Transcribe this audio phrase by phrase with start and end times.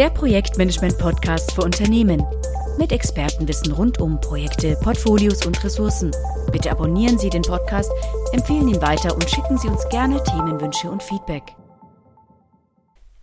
[0.00, 2.24] der Projektmanagement-Podcast für Unternehmen.
[2.78, 6.10] Mit Expertenwissen rund um Projekte, Portfolios und Ressourcen.
[6.50, 7.92] Bitte abonnieren Sie den Podcast,
[8.32, 11.54] empfehlen ihn weiter und schicken Sie uns gerne Themenwünsche und Feedback.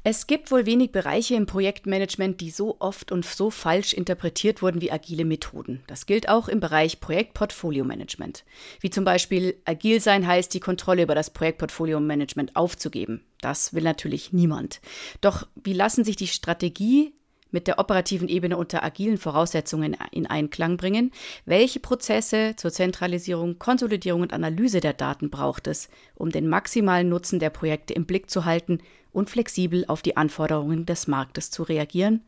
[0.09, 4.79] Es gibt wohl wenig Bereiche im Projektmanagement, die so oft und so falsch interpretiert wurden
[4.79, 5.83] wie agile Methoden.
[5.87, 8.45] Das gilt auch im Bereich Projektportfolio-Management.
[8.79, 13.25] Wie zum Beispiel agil sein heißt, die Kontrolle über das Projektportfolio-Management aufzugeben.
[13.41, 14.79] Das will natürlich niemand.
[15.19, 17.13] Doch wie lassen sich die Strategie
[17.51, 21.11] mit der operativen Ebene unter agilen Voraussetzungen in Einklang bringen?
[21.45, 27.39] Welche Prozesse zur Zentralisierung, Konsolidierung und Analyse der Daten braucht es, um den maximalen Nutzen
[27.39, 28.79] der Projekte im Blick zu halten
[29.17, 32.21] und flexibel auf die Anforderungen des Marktes zu reagieren?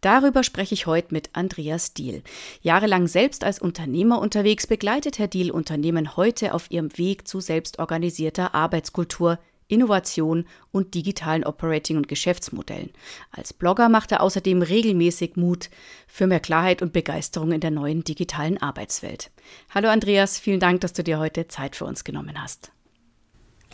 [0.00, 2.22] Darüber spreche ich heute mit Andreas Diel.
[2.60, 8.54] Jahrelang selbst als Unternehmer unterwegs begleitet Herr Diel Unternehmen heute auf ihrem Weg zu selbstorganisierter
[8.54, 12.90] Arbeitskultur, Innovation und digitalen Operating- und Geschäftsmodellen.
[13.30, 15.70] Als Blogger macht er außerdem regelmäßig Mut
[16.06, 19.30] für mehr Klarheit und Begeisterung in der neuen digitalen Arbeitswelt.
[19.74, 22.72] Hallo Andreas, vielen Dank, dass du dir heute Zeit für uns genommen hast.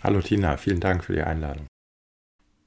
[0.05, 1.67] Hallo Tina, vielen Dank für die Einladung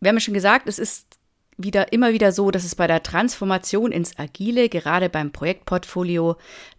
[0.03, 1.17] wir haben ja schon gesagt, es ist
[1.57, 6.35] wieder immer wieder so, dass es bei der Transformation ins Agile, gerade beim Projektportfolio,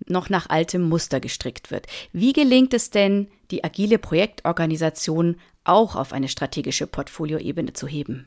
[0.07, 1.87] noch nach altem Muster gestrickt wird.
[2.13, 8.27] Wie gelingt es denn, die agile Projektorganisation auch auf eine strategische Portfolioebene zu heben?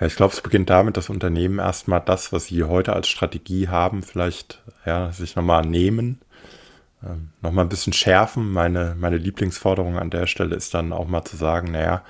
[0.00, 3.68] Ja, ich glaube, es beginnt damit, dass Unternehmen erstmal das, was sie heute als Strategie
[3.68, 6.20] haben, vielleicht ja, sich nochmal nehmen,
[7.04, 8.52] ähm, nochmal ein bisschen schärfen.
[8.52, 12.02] Meine, meine Lieblingsforderung an der Stelle ist dann auch mal zu sagen, naja,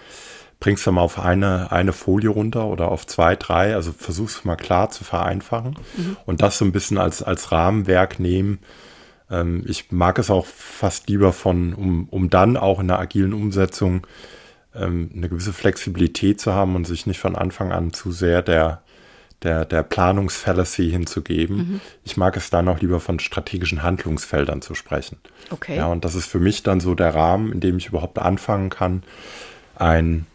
[0.62, 4.55] bringst du mal auf eine, eine Folie runter oder auf zwei, drei, also versuchst mal
[4.55, 6.16] klar zu vereinfachen mhm.
[6.24, 8.60] und das so ein bisschen als, als Rahmenwerk nehmen.
[9.28, 13.33] Ähm, ich mag es auch fast lieber von, um, um dann auch in der agilen
[13.33, 14.06] Umsetzung
[14.72, 18.83] ähm, eine gewisse Flexibilität zu haben und sich nicht von Anfang an zu sehr der,
[19.42, 21.56] der, der Planungsfallacy hinzugeben.
[21.56, 21.80] Mhm.
[22.05, 25.17] Ich mag es dann auch lieber von strategischen Handlungsfeldern zu sprechen.
[25.51, 25.77] Okay.
[25.77, 28.70] Ja, und das ist für mich dann so der Rahmen, in dem ich überhaupt anfangen
[28.70, 29.02] kann,
[29.74, 30.27] ein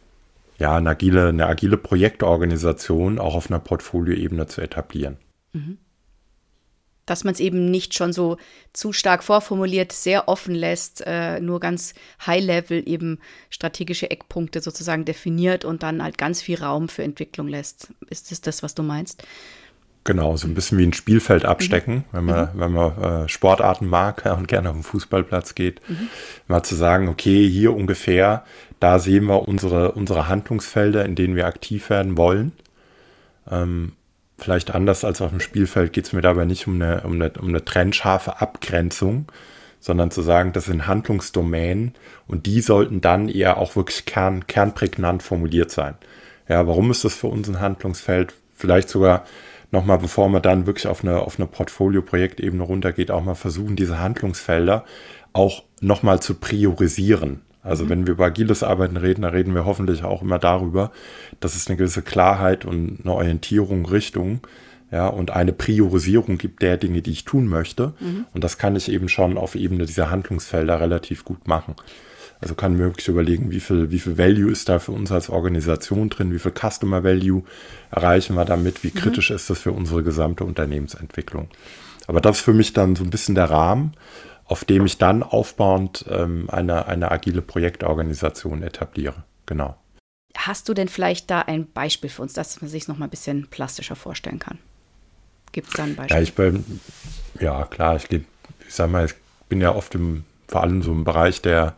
[0.58, 5.18] ja, eine agile, eine agile Projektorganisation auch auf einer Portfolioebene zu etablieren.
[5.54, 5.78] Mhm.
[7.06, 8.38] Dass man es eben nicht schon so
[8.74, 11.94] zu stark vorformuliert, sehr offen lässt, äh, nur ganz
[12.26, 13.20] high-level eben
[13.50, 17.94] strategische Eckpunkte sozusagen definiert und dann halt ganz viel Raum für Entwicklung lässt.
[18.10, 19.24] Ist das das, was du meinst?
[20.08, 22.04] Genau, so ein bisschen wie ein Spielfeld abstecken, mhm.
[22.14, 22.60] wenn man, mhm.
[22.60, 25.82] wenn man äh, Sportarten mag ja, und gerne auf den Fußballplatz geht.
[25.90, 26.08] Mhm.
[26.48, 28.46] Mal zu sagen, okay, hier ungefähr
[28.80, 32.52] da sehen wir unsere, unsere Handlungsfelder, in denen wir aktiv werden wollen.
[33.50, 33.94] Ähm,
[34.38, 37.32] vielleicht anders als auf dem Spielfeld geht es mir dabei nicht um eine, um, eine,
[37.40, 39.32] um eine trennscharfe Abgrenzung,
[39.80, 41.94] sondern zu sagen, das sind Handlungsdomänen
[42.28, 45.96] und die sollten dann eher auch wirklich kern, kernprägnant formuliert sein.
[46.48, 48.34] Ja, warum ist das für uns ein Handlungsfeld?
[48.56, 49.26] Vielleicht sogar
[49.72, 54.00] nochmal, bevor man dann wirklich auf eine, auf eine Portfolio-Projektebene runtergeht, auch mal versuchen, diese
[54.00, 54.86] Handlungsfelder
[55.34, 57.42] auch nochmal zu priorisieren.
[57.64, 57.90] Also mhm.
[57.90, 60.92] wenn wir über agiles Arbeiten reden, dann reden wir hoffentlich auch immer darüber,
[61.40, 64.42] dass es eine gewisse Klarheit und eine Orientierung, Richtung,
[64.92, 67.94] ja, und eine Priorisierung gibt der Dinge, die ich tun möchte.
[68.00, 68.26] Mhm.
[68.34, 71.76] Und das kann ich eben schon auf Ebene dieser Handlungsfelder relativ gut machen.
[72.40, 75.30] Also kann mir wirklich überlegen, wie viel, wie viel Value ist da für uns als
[75.30, 77.44] Organisation drin, wie viel Customer Value
[77.90, 79.00] erreichen wir damit, wie mhm.
[79.00, 81.50] kritisch ist das für unsere gesamte Unternehmensentwicklung.
[82.06, 83.92] Aber das ist für mich dann so ein bisschen der Rahmen
[84.48, 89.24] auf dem ich dann aufbauend ähm, eine, eine agile Projektorganisation etabliere.
[89.46, 89.76] Genau.
[90.36, 93.12] Hast du denn vielleicht da ein Beispiel für uns, dass man sich es nochmal ein
[93.12, 94.60] bisschen plastischer vorstellen kann?
[95.52, 96.16] Gibt es da ein Beispiel?
[96.16, 96.80] Ja, ich bin,
[97.40, 98.24] ja klar, ich, ich
[98.70, 99.16] sag mal, ich
[99.50, 101.76] bin ja oft im, vor allem so im Bereich der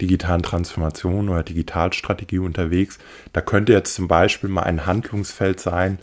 [0.00, 2.98] digitalen Transformation oder Digitalstrategie unterwegs.
[3.32, 5.98] Da könnte jetzt zum Beispiel mal ein Handlungsfeld sein,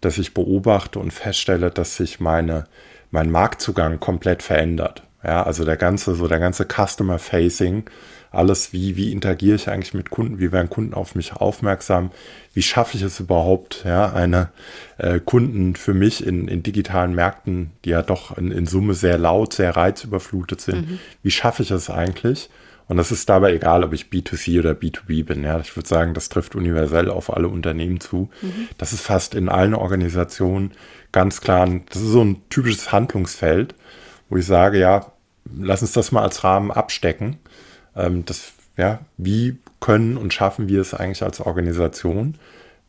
[0.00, 2.64] dass ich beobachte und feststelle, dass sich meine,
[3.10, 5.02] mein Marktzugang komplett verändert.
[5.24, 7.84] Ja, also der ganze, so der ganze Customer Facing,
[8.30, 12.10] alles, wie, wie interagiere ich eigentlich mit Kunden, wie werden Kunden auf mich aufmerksam,
[12.52, 14.50] wie schaffe ich es überhaupt, ja, eine
[14.98, 19.18] äh, Kunden für mich in, in digitalen Märkten, die ja doch in, in Summe sehr
[19.18, 20.98] laut, sehr reizüberflutet sind, mhm.
[21.22, 22.50] wie schaffe ich es eigentlich?
[22.86, 25.42] Und das ist dabei egal, ob ich B2C oder B2B bin.
[25.42, 28.28] Ja, ich würde sagen, das trifft universell auf alle Unternehmen zu.
[28.42, 28.68] Mhm.
[28.76, 30.72] Das ist fast in allen Organisationen
[31.10, 33.74] ganz klar, das ist so ein typisches Handlungsfeld,
[34.28, 35.06] wo ich sage, ja,
[35.56, 37.38] lass uns das mal als Rahmen abstecken.
[37.96, 42.36] Ähm, das, ja, wie können und schaffen wir es eigentlich als Organisation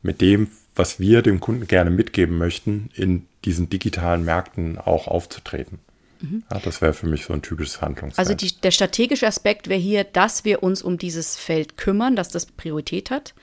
[0.01, 5.79] mit dem, was wir dem Kunden gerne mitgeben möchten, in diesen digitalen Märkten auch aufzutreten?
[6.21, 6.43] Mhm.
[6.51, 8.19] Ja, das wäre für mich so ein typisches Handlungsfeld.
[8.19, 12.29] Also die, der strategische Aspekt wäre hier, dass wir uns um dieses Feld kümmern, dass
[12.29, 13.33] das Priorität hat.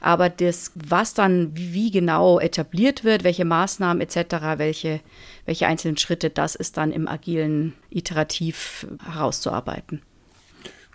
[0.00, 5.00] Aber das, was dann wie genau etabliert wird, welche Maßnahmen etc., welche,
[5.44, 10.02] welche einzelnen Schritte, das ist dann im agilen iterativ herauszuarbeiten.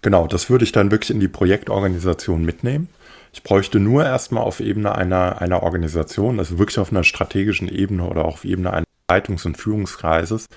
[0.02, 2.90] Genau, das würde ich dann wirklich in die Projektorganisation mitnehmen.
[3.34, 8.04] Ich bräuchte nur erstmal auf Ebene einer, einer Organisation, also wirklich auf einer strategischen Ebene
[8.06, 10.48] oder auch auf Ebene eines Leitungs- und Führungskreises,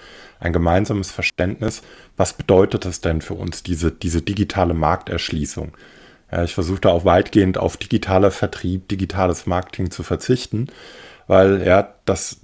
[0.41, 1.83] ein gemeinsames Verständnis,
[2.17, 5.73] was bedeutet das denn für uns, diese, diese digitale Markterschließung?
[6.31, 10.69] Ja, ich versuche da auch weitgehend auf digitaler Vertrieb, digitales Marketing zu verzichten,
[11.27, 12.39] weil ja, das,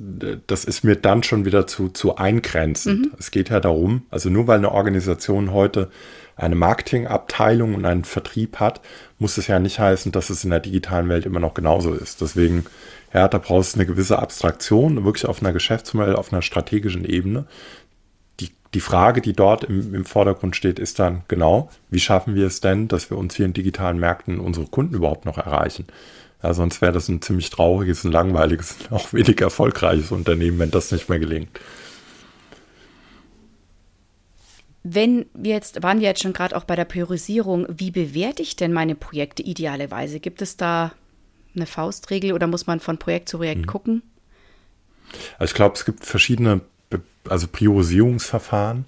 [0.47, 3.07] das ist mir dann schon wieder zu, zu eingrenzend.
[3.07, 3.12] Mhm.
[3.19, 5.91] Es geht ja darum, also nur weil eine Organisation heute
[6.37, 8.81] eine Marketingabteilung und einen Vertrieb hat,
[9.19, 12.23] muss es ja nicht heißen, dass es in der digitalen Welt immer noch genauso ist.
[12.23, 12.65] Deswegen,
[13.12, 17.47] ja, da brauchst du eine gewisse Abstraktion, wirklich auf einer Geschäftsmodell, auf einer strategischen Ebene.
[18.39, 22.47] Die, die Frage, die dort im, im Vordergrund steht, ist dann genau, wie schaffen wir
[22.47, 25.87] es denn, dass wir uns hier in digitalen Märkten unsere Kunden überhaupt noch erreichen?
[26.43, 30.93] Ja, sonst wäre das ein ziemlich trauriges, ein langweiliges, auch wenig erfolgreiches Unternehmen, wenn das
[30.93, 31.51] nicht mehr gelingt.
[34.83, 38.57] Wenn wir jetzt, waren wir jetzt schon gerade auch bei der Priorisierung, wie bewerte ich
[38.57, 40.21] denn meine Projekte idealerweise?
[40.21, 40.93] Gibt es da
[41.55, 43.67] eine Faustregel oder muss man von Projekt zu Projekt mhm.
[43.67, 44.02] gucken?
[45.38, 46.61] Also ich glaube, es gibt verschiedene
[47.29, 48.87] also Priorisierungsverfahren,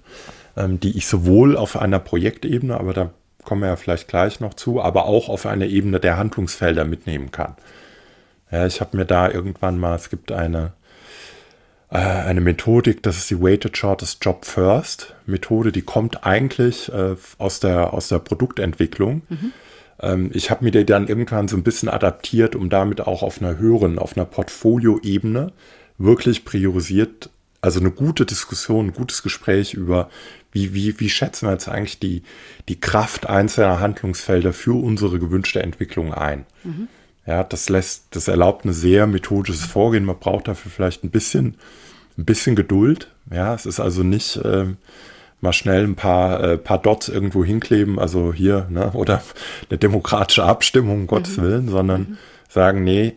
[0.57, 3.11] ähm, die ich sowohl auf einer Projektebene, aber da
[3.43, 7.31] kommen wir ja vielleicht gleich noch zu, aber auch auf einer Ebene der Handlungsfelder mitnehmen
[7.31, 7.55] kann.
[8.51, 10.73] Ja, ich habe mir da irgendwann mal, es gibt eine
[11.93, 17.15] äh, eine Methodik, das ist die Weighted Shortest Job First Methode, die kommt eigentlich äh,
[17.37, 19.21] aus, der, aus der Produktentwicklung.
[19.29, 19.53] Mhm.
[19.99, 23.41] Ähm, ich habe mir die dann irgendwann so ein bisschen adaptiert, um damit auch auf
[23.41, 25.51] einer höheren, auf einer Portfolioebene
[25.97, 27.29] wirklich priorisiert,
[27.61, 30.09] also eine gute Diskussion, ein gutes Gespräch über,
[30.51, 32.23] wie, wie, wie schätzen wir jetzt eigentlich die,
[32.67, 36.45] die Kraft einzelner Handlungsfelder für unsere gewünschte Entwicklung ein.
[36.63, 36.87] Mhm.
[37.25, 40.03] Ja, das lässt, das erlaubt ein sehr methodisches Vorgehen.
[40.03, 41.55] Man braucht dafür vielleicht ein bisschen
[42.17, 43.09] ein bisschen Geduld.
[43.31, 44.67] Ja, es ist also nicht äh,
[45.43, 49.21] mal schnell ein paar, äh, paar Dots irgendwo hinkleben, also hier, ne, oder
[49.69, 51.41] eine demokratische Abstimmung, um Gottes mhm.
[51.43, 52.17] Willen, sondern mhm.
[52.49, 53.13] sagen, nee,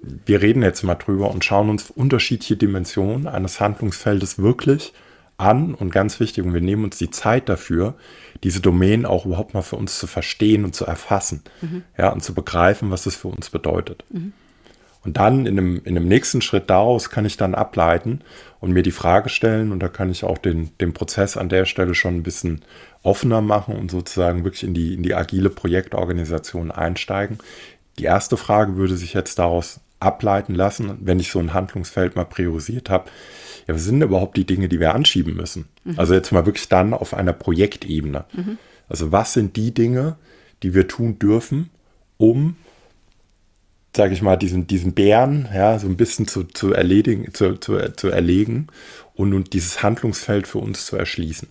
[0.00, 4.92] wir reden jetzt mal drüber und schauen uns unterschiedliche Dimensionen eines Handlungsfeldes wirklich
[5.38, 7.94] an und ganz wichtig, und wir nehmen uns die Zeit dafür,
[8.42, 11.82] diese Domänen auch überhaupt mal für uns zu verstehen und zu erfassen, mhm.
[11.96, 14.04] ja, und zu begreifen, was das für uns bedeutet.
[14.10, 14.32] Mhm.
[15.06, 18.22] Und dann in einem, in einem nächsten Schritt daraus kann ich dann ableiten
[18.58, 21.64] und mir die Frage stellen und da kann ich auch den, den Prozess an der
[21.64, 22.62] Stelle schon ein bisschen
[23.04, 27.38] offener machen und sozusagen wirklich in die, in die agile Projektorganisation einsteigen.
[28.00, 32.24] Die erste Frage würde sich jetzt daraus ableiten lassen, wenn ich so ein Handlungsfeld mal
[32.24, 33.08] priorisiert habe.
[33.68, 35.68] Ja, was sind überhaupt die Dinge, die wir anschieben müssen?
[35.84, 36.00] Mhm.
[36.00, 38.24] Also jetzt mal wirklich dann auf einer Projektebene.
[38.32, 38.58] Mhm.
[38.88, 40.16] Also was sind die Dinge,
[40.64, 41.70] die wir tun dürfen,
[42.18, 42.56] um
[43.96, 47.92] sage ich mal, diesen, diesen Bären ja, so ein bisschen zu, zu, erledigen, zu, zu,
[47.96, 48.68] zu erlegen
[49.14, 51.48] und, und dieses Handlungsfeld für uns zu erschließen.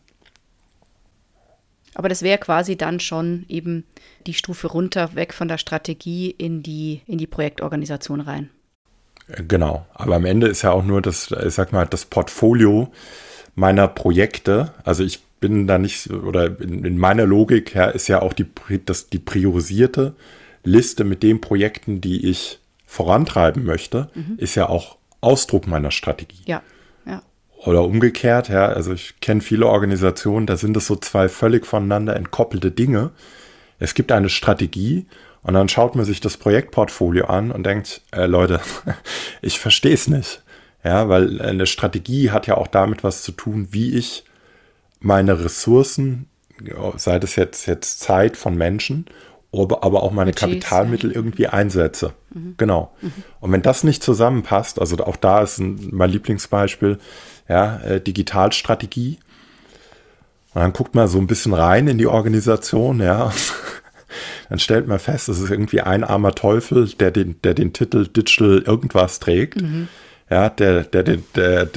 [1.96, 3.86] Aber das wäre quasi dann schon eben
[4.28, 8.50] die Stufe runter, weg von der Strategie in die, in die Projektorganisation rein.
[9.28, 12.92] Äh, genau, aber am Ende ist ja auch nur das, ich sag mal, das Portfolio
[13.56, 14.74] meiner Projekte.
[14.84, 18.46] Also ich bin da nicht, oder in, in meiner Logik her ist ja auch die,
[18.86, 20.16] das, die priorisierte
[20.66, 24.36] Liste mit den Projekten, die ich vorantreiben möchte, mhm.
[24.38, 26.44] ist ja auch Ausdruck meiner Strategie.
[26.46, 26.62] Ja.
[27.06, 27.22] ja.
[27.66, 32.16] Oder umgekehrt, ja, also ich kenne viele Organisationen, da sind es so zwei völlig voneinander
[32.16, 33.12] entkoppelte Dinge.
[33.80, 35.08] Es gibt eine Strategie
[35.42, 38.62] und dann schaut man sich das Projektportfolio an und denkt, äh, Leute,
[39.42, 40.42] ich verstehe es nicht.
[40.84, 44.24] Ja, weil eine Strategie hat ja auch damit was zu tun, wie ich
[45.00, 46.30] meine Ressourcen,
[46.96, 49.06] sei das jetzt, jetzt Zeit von Menschen
[49.64, 51.16] aber auch meine Budgets, Kapitalmittel ja.
[51.16, 52.14] irgendwie einsetze.
[52.34, 52.56] Mhm.
[52.58, 52.94] Genau.
[53.02, 53.12] Mhm.
[53.40, 57.00] Und wenn das nicht zusammenpasst, also auch da ist ein, mein Lieblingsbeispiel,
[57.48, 59.20] ja, äh, Digitalstrategie.
[60.54, 63.32] Und dann guckt man so ein bisschen rein in die Organisation, ja.
[64.50, 68.08] dann stellt man fest, es ist irgendwie ein armer Teufel, der den, der den Titel
[68.08, 69.62] Digital irgendwas trägt.
[69.62, 69.88] Mhm
[70.30, 71.18] ja, der, der, der,
[71.66, 71.68] der,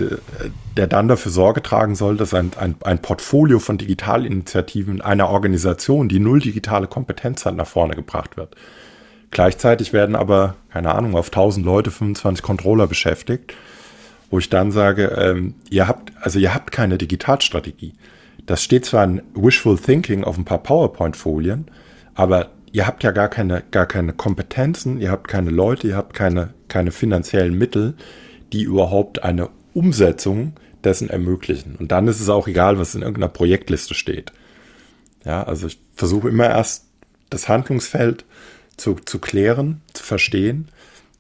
[0.77, 6.09] der dann dafür Sorge tragen soll, dass ein, ein, ein Portfolio von Digitalinitiativen einer Organisation,
[6.09, 8.57] die null digitale Kompetenz hat, nach vorne gebracht wird.
[9.31, 13.55] Gleichzeitig werden aber, keine Ahnung, auf 1000 Leute 25 Controller beschäftigt,
[14.31, 17.93] wo ich dann sage, ähm, ihr habt, also ihr habt keine Digitalstrategie.
[18.47, 21.67] Das steht zwar in Wishful Thinking auf ein paar PowerPoint-Folien,
[22.15, 26.15] aber ihr habt ja gar keine, gar keine Kompetenzen, ihr habt keine Leute, ihr habt
[26.15, 27.95] keine, keine finanziellen Mittel,
[28.53, 31.77] die überhaupt eine Umsetzung dessen ermöglichen.
[31.77, 34.33] Und dann ist es auch egal, was in irgendeiner Projektliste steht.
[35.25, 36.85] Ja, also ich versuche immer erst
[37.31, 38.25] das Handlungsfeld
[38.77, 40.69] zu, zu klären, zu verstehen,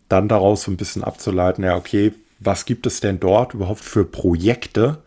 [0.08, 4.04] dann daraus so ein bisschen abzuleiten, ja, okay, was gibt es denn dort überhaupt für
[4.04, 5.02] Projekte,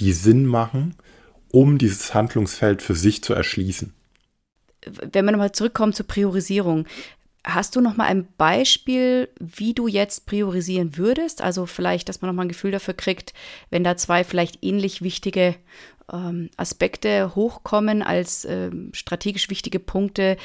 [0.00, 0.94] die Sinn machen,
[1.50, 3.92] um dieses Handlungsfeld für sich zu erschließen?
[4.86, 6.86] Wenn wir nochmal zurückkommen zur Priorisierung,
[7.44, 11.40] Hast du noch mal ein Beispiel, wie du jetzt priorisieren würdest?
[11.40, 13.32] Also vielleicht, dass man noch mal ein Gefühl dafür kriegt,
[13.70, 15.54] wenn da zwei vielleicht ähnlich wichtige
[16.12, 20.36] ähm, Aspekte hochkommen als ähm, strategisch wichtige Punkte,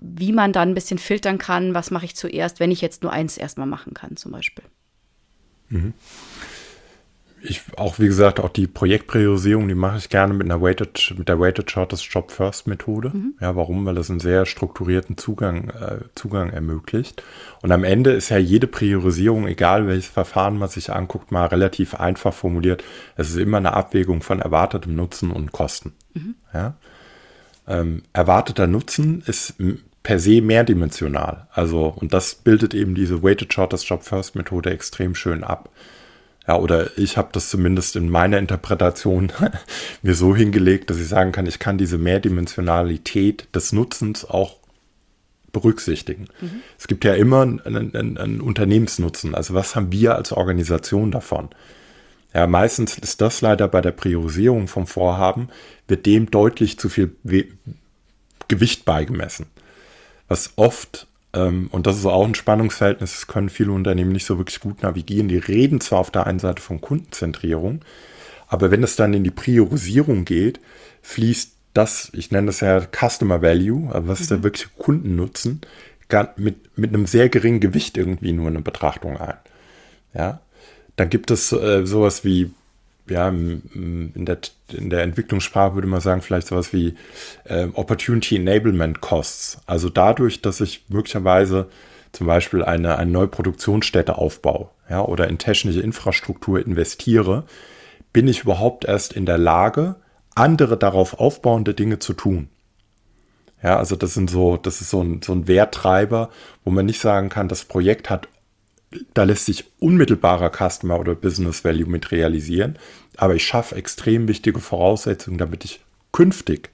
[0.00, 3.12] wie man dann ein bisschen filtern kann, was mache ich zuerst, wenn ich jetzt nur
[3.12, 4.64] eins erstmal machen kann, zum Beispiel.
[5.68, 5.94] Mhm
[7.42, 11.28] ich auch, wie gesagt, auch die Projektpriorisierung, die mache ich gerne mit einer Weighted, mit
[11.28, 13.10] der Weighted Shortest Job First Methode.
[13.10, 13.34] Mhm.
[13.40, 13.84] Ja, warum?
[13.84, 17.22] Weil das einen sehr strukturierten Zugang, äh, Zugang ermöglicht.
[17.62, 21.94] Und am Ende ist ja jede Priorisierung, egal welches Verfahren man sich anguckt, mal relativ
[21.94, 22.82] einfach formuliert.
[23.16, 25.92] Es ist immer eine Abwägung von erwartetem Nutzen und Kosten.
[26.14, 26.34] Mhm.
[26.52, 26.76] Ja?
[27.68, 29.54] Ähm, erwarteter Nutzen ist
[30.02, 31.48] per se mehrdimensional.
[31.50, 35.68] Also, und das bildet eben diese Weighted Shortest Job First Methode extrem schön ab.
[36.46, 39.32] Ja, oder ich habe das zumindest in meiner Interpretation
[40.02, 44.56] mir so hingelegt, dass ich sagen kann, ich kann diese Mehrdimensionalität des Nutzens auch
[45.52, 46.28] berücksichtigen.
[46.40, 46.60] Mhm.
[46.78, 49.34] Es gibt ja immer einen, einen, einen, Unternehmensnutzen.
[49.34, 51.48] Also was haben wir als Organisation davon?
[52.34, 55.48] Ja, meistens ist das leider bei der Priorisierung vom Vorhaben,
[55.88, 57.16] wird dem deutlich zu viel
[58.48, 59.46] Gewicht beigemessen.
[60.28, 64.60] Was oft und das ist auch ein Spannungsverhältnis, das können viele Unternehmen nicht so wirklich
[64.60, 65.28] gut navigieren.
[65.28, 67.80] Die reden zwar auf der einen Seite von Kundenzentrierung,
[68.48, 70.60] aber wenn es dann in die Priorisierung geht,
[71.02, 74.44] fließt das, ich nenne das ja Customer Value, also was ist der mhm.
[74.44, 75.60] wirkliche Kundennutzen,
[76.36, 79.34] mit, mit einem sehr geringen Gewicht irgendwie nur eine Betrachtung ein.
[80.14, 80.40] Ja,
[80.94, 82.50] dann gibt es äh, sowas wie
[83.08, 84.38] ja, in der,
[84.72, 86.94] in der Entwicklungssprache würde man sagen, vielleicht sowas wie
[87.44, 89.58] äh, Opportunity Enablement Costs.
[89.66, 91.68] Also dadurch, dass ich möglicherweise
[92.12, 97.44] zum Beispiel eine, eine neue Produktionsstätte aufbaue ja, oder in technische Infrastruktur investiere,
[98.12, 99.96] bin ich überhaupt erst in der Lage,
[100.34, 102.48] andere darauf aufbauende Dinge zu tun.
[103.62, 106.30] Ja, also das sind so, das ist so ein, so ein Werttreiber,
[106.64, 108.28] wo man nicht sagen kann, das Projekt hat
[109.14, 112.78] da lässt sich unmittelbarer Customer oder Business Value mit realisieren,
[113.16, 115.80] aber ich schaffe extrem wichtige Voraussetzungen, damit ich
[116.12, 116.70] künftig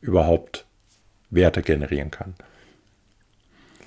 [0.00, 0.66] überhaupt
[1.30, 2.34] Werte generieren kann.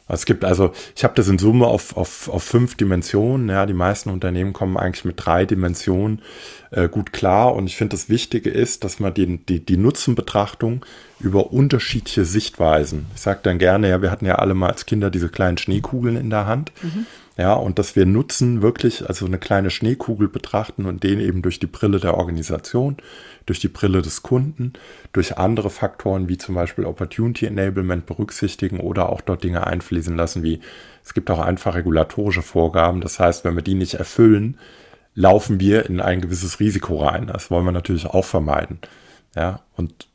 [0.07, 3.47] Es gibt also, ich habe das in Summe auf, auf, auf fünf Dimensionen.
[3.49, 6.21] Ja, die meisten Unternehmen kommen eigentlich mit drei Dimensionen
[6.71, 7.55] äh, gut klar.
[7.55, 10.85] Und ich finde, das Wichtige ist, dass man die, die, die Nutzenbetrachtung
[11.19, 13.05] über unterschiedliche Sichtweisen.
[13.15, 16.17] Ich sage dann gerne, ja, wir hatten ja alle mal als Kinder diese kleinen Schneekugeln
[16.17, 16.73] in der Hand.
[16.81, 17.05] Mhm.
[17.35, 21.57] Ja, und dass wir Nutzen wirklich, also eine kleine Schneekugel betrachten und den eben durch
[21.57, 22.97] die Brille der Organisation,
[23.47, 24.73] durch die Brille des Kunden,
[25.13, 30.43] durch andere Faktoren wie zum Beispiel Opportunity Enablement berücksichtigen oder auch dort Dinge einfließen lassen,
[30.43, 30.59] wie
[31.03, 33.01] es gibt auch einfach regulatorische Vorgaben.
[33.01, 34.59] Das heißt, wenn wir die nicht erfüllen,
[35.15, 37.27] laufen wir in ein gewisses Risiko rein.
[37.27, 38.77] Das wollen wir natürlich auch vermeiden.
[39.35, 40.07] Ja, und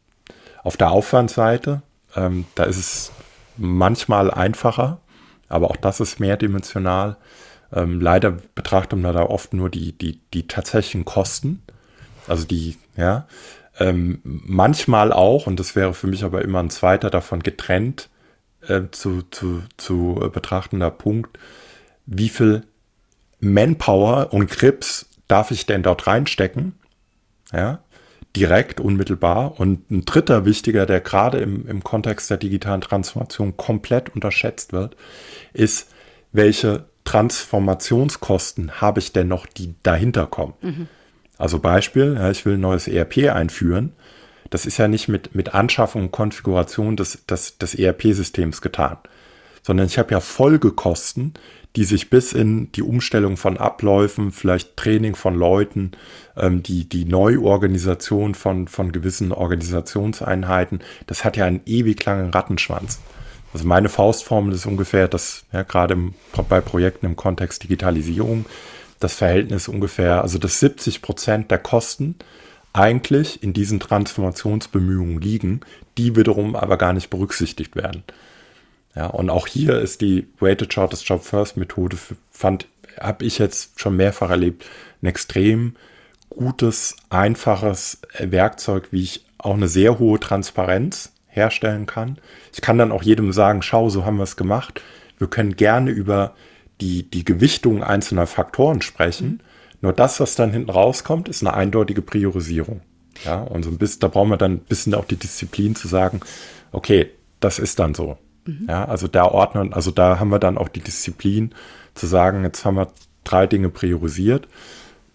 [0.63, 1.83] auf der Aufwandseite,
[2.15, 3.13] ähm, da ist es
[3.57, 5.01] manchmal einfacher,
[5.49, 7.17] aber auch das ist mehrdimensional.
[7.73, 11.63] Ähm, leider betrachtet man da oft nur die, die, die tatsächlichen Kosten.
[12.27, 13.27] Also die, ja.
[13.79, 18.09] Ähm, manchmal auch, und das wäre für mich aber immer ein zweiter davon getrennt
[18.67, 21.39] äh, zu, zu, zu äh, betrachtender Punkt,
[22.07, 22.65] wie viel
[23.41, 26.75] Manpower und Grips darf ich denn dort reinstecken?
[27.53, 27.81] Ja,
[28.39, 29.59] direkt, unmittelbar.
[29.59, 34.97] Und ein dritter wichtiger, der gerade im, im Kontext der digitalen Transformation komplett unterschätzt wird,
[35.53, 35.91] ist,
[36.33, 40.55] welche Transformationskosten habe ich denn noch, die dahinter kommen?
[40.61, 40.89] Mhm.
[41.37, 43.93] Also Beispiel, ja, ich will ein neues ERP einführen.
[44.51, 48.99] Das ist ja nicht mit, mit Anschaffung und Konfiguration des, des, des ERP-Systems getan,
[49.63, 51.35] sondern ich habe ja Folgekosten,
[51.77, 55.93] die sich bis in die Umstellung von Abläufen, vielleicht Training von Leuten,
[56.37, 63.01] ähm, die, die Neuorganisation von, von gewissen Organisationseinheiten, das hat ja einen ewig langen Rattenschwanz.
[63.53, 66.15] Also meine Faustformel ist ungefähr, dass ja, gerade im,
[66.49, 68.47] bei Projekten im Kontext Digitalisierung
[69.01, 72.17] das Verhältnis ungefähr, also dass 70 Prozent der Kosten
[72.73, 75.61] eigentlich in diesen Transformationsbemühungen liegen,
[75.97, 78.05] die wiederum aber gar nicht berücksichtigt werden.
[78.95, 81.97] Ja, und auch hier ist die Weighted Shortest Job First Methode,
[82.31, 82.67] fand,
[82.99, 84.65] habe ich jetzt schon mehrfach erlebt,
[85.03, 85.77] ein extrem
[86.31, 92.19] gutes, einfaches Werkzeug, wie ich auch eine sehr hohe Transparenz herstellen kann.
[92.53, 94.83] Ich kann dann auch jedem sagen, schau, so haben wir es gemacht.
[95.19, 96.35] Wir können gerne über
[96.81, 99.43] die, die Gewichtung einzelner Faktoren sprechen.
[99.81, 102.83] Nur das, was dann hinten rauskommt, ist eine eindeutige Priorisierung.
[103.25, 105.89] Ja, und so ein bisschen, da brauchen wir dann ein bisschen auch die Disziplin zu
[105.89, 106.21] sagen,
[106.73, 108.19] okay, das ist dann so.
[108.69, 111.55] Ja, also da ordnen, also da haben wir dann auch die Disziplin
[111.95, 112.89] zu sagen, jetzt haben wir
[113.25, 114.49] drei Dinge priorisiert.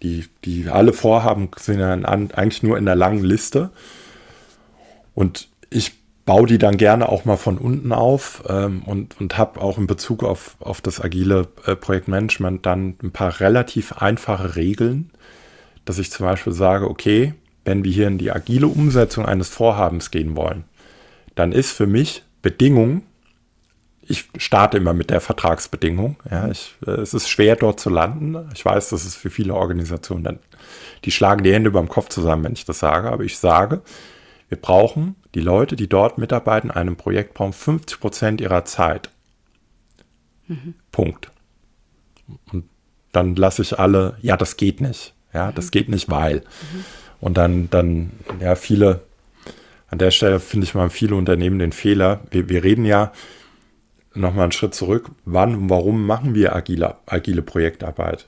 [0.02, 3.72] Die, die alle Vorhaben sind an, eigentlich nur in der langen Liste.
[5.16, 5.94] Und ich
[6.26, 9.88] baue die dann gerne auch mal von unten auf ähm, und, und habe auch in
[9.88, 15.12] Bezug auf, auf das agile äh, Projektmanagement dann ein paar relativ einfache Regeln,
[15.86, 17.34] dass ich zum Beispiel sage, okay,
[17.66, 20.64] wenn wir hier in die agile Umsetzung eines Vorhabens gehen wollen,
[21.36, 23.04] dann ist für mich Bedingung,
[24.08, 26.18] ich starte immer mit der Vertragsbedingung.
[26.30, 28.50] Ja, ich, äh, es ist schwer dort zu landen.
[28.54, 30.40] Ich weiß, das ist für viele Organisationen dann,
[31.06, 33.12] die schlagen die Hände über dem Kopf zusammen, wenn ich das sage.
[33.12, 33.82] Aber ich sage,
[34.50, 39.10] wir brauchen die Leute, die dort mitarbeiten, in einem Projekt brauchen 50 Prozent ihrer Zeit.
[40.48, 40.76] Mhm.
[40.92, 41.32] Punkt.
[42.52, 42.66] Und
[43.12, 45.14] dann lasse ich alle, ja, das geht nicht.
[45.34, 45.56] Ja, mhm.
[45.56, 46.38] das geht nicht, weil.
[46.38, 46.86] Mhm.
[47.22, 49.02] Und dann, dann, ja, viele,
[49.90, 52.22] an der Stelle finde ich mal viele Unternehmen den Fehler.
[52.32, 53.14] Wir, wir reden ja
[54.14, 55.10] nochmal einen Schritt zurück.
[55.26, 58.28] Wann und warum machen wir agile, agile Projektarbeit?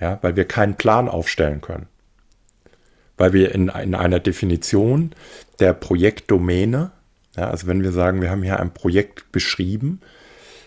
[0.00, 1.86] Ja, weil wir keinen Plan aufstellen können.
[3.16, 5.12] Weil wir in, in einer Definition
[5.58, 6.92] der Projektdomäne,
[7.36, 10.00] ja, also wenn wir sagen, wir haben hier ein Projekt beschrieben,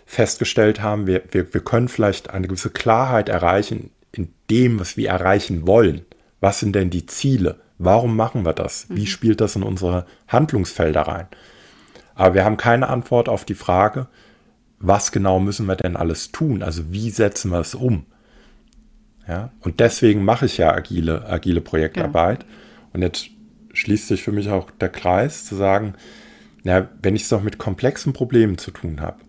[0.05, 5.09] festgestellt haben, wir, wir, wir können vielleicht eine gewisse Klarheit erreichen in dem, was wir
[5.09, 6.05] erreichen wollen.
[6.41, 7.61] Was sind denn die Ziele?
[7.77, 8.87] Warum machen wir das?
[8.89, 9.07] Wie mhm.
[9.07, 11.27] spielt das in unsere Handlungsfelder rein?
[12.15, 14.07] Aber wir haben keine Antwort auf die Frage,
[14.81, 16.63] was genau müssen wir denn alles tun?
[16.63, 18.05] Also wie setzen wir es um?
[19.27, 22.43] Ja, und deswegen mache ich ja agile, agile Projektarbeit.
[22.43, 22.49] Ja.
[22.93, 23.29] Und jetzt
[23.73, 25.93] schließt sich für mich auch der Kreis zu sagen,
[26.63, 29.19] na, wenn ich es doch mit komplexen Problemen zu tun habe,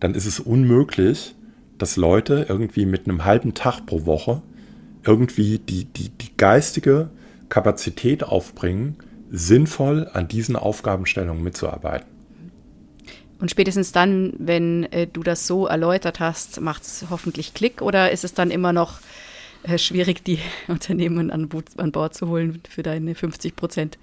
[0.00, 1.34] dann ist es unmöglich,
[1.76, 4.42] dass Leute irgendwie mit einem halben Tag pro Woche
[5.04, 7.10] irgendwie die, die, die geistige
[7.48, 8.96] Kapazität aufbringen,
[9.30, 12.17] sinnvoll an diesen Aufgabenstellungen mitzuarbeiten.
[13.40, 18.10] Und spätestens dann, wenn äh, du das so erläutert hast, macht es hoffentlich Klick oder
[18.10, 19.00] ist es dann immer noch
[19.62, 23.98] äh, schwierig, die Unternehmen an, an, Bord zu holen für deine 50 Prozent.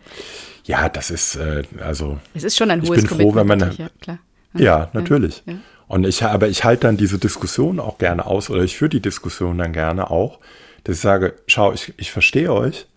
[0.64, 2.20] Ja, das ist äh, also.
[2.34, 3.60] Es ist schon ein hohes Ich bin froh, wenn man.
[3.78, 4.20] Ja, klar.
[4.54, 5.44] Ja, natürlich.
[5.46, 5.60] Ja, ja.
[5.88, 9.02] Und ich, aber ich halte dann diese Diskussion auch gerne aus oder ich führe die
[9.02, 10.40] Diskussion dann gerne auch,
[10.84, 12.88] dass ich sage, schau, ich, ich verstehe euch,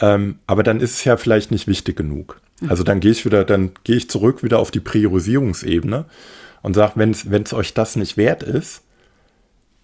[0.00, 2.40] ähm, aber dann ist es ja vielleicht nicht wichtig genug.
[2.60, 2.70] Mhm.
[2.70, 6.04] Also dann gehe ich wieder, dann gehe ich zurück wieder auf die Priorisierungsebene
[6.62, 8.82] und sage, wenn es euch das nicht wert ist,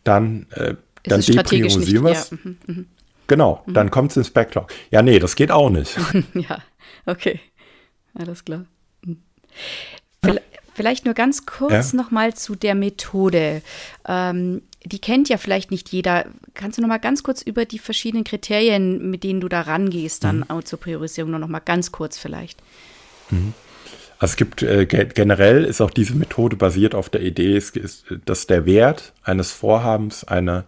[0.03, 2.31] dann äh, dann depriorisieren wir es.
[2.31, 2.39] Ja.
[2.43, 2.87] Mhm, mhm.
[3.27, 3.75] Genau, mhm.
[3.75, 4.73] dann kommt es ins Backlog.
[4.91, 5.97] Ja, nee, das geht auch nicht.
[6.35, 6.59] ja,
[7.07, 7.41] okay.
[8.15, 8.65] Alles klar.
[10.75, 11.97] Vielleicht nur ganz kurz ja.
[11.97, 13.63] nochmal zu der Methode.
[14.07, 16.27] Ähm, die kennt ja vielleicht nicht jeder.
[16.55, 20.25] Kannst du noch mal ganz kurz über die verschiedenen Kriterien, mit denen du da rangehst,
[20.25, 20.65] dann mhm.
[20.65, 22.63] zur Priorisierung noch mal ganz kurz vielleicht?
[23.31, 23.55] Mhm.
[24.19, 27.61] Also es gibt äh, generell ist auch diese Methode basiert auf der Idee,
[28.25, 30.65] dass der Wert eines Vorhabens eine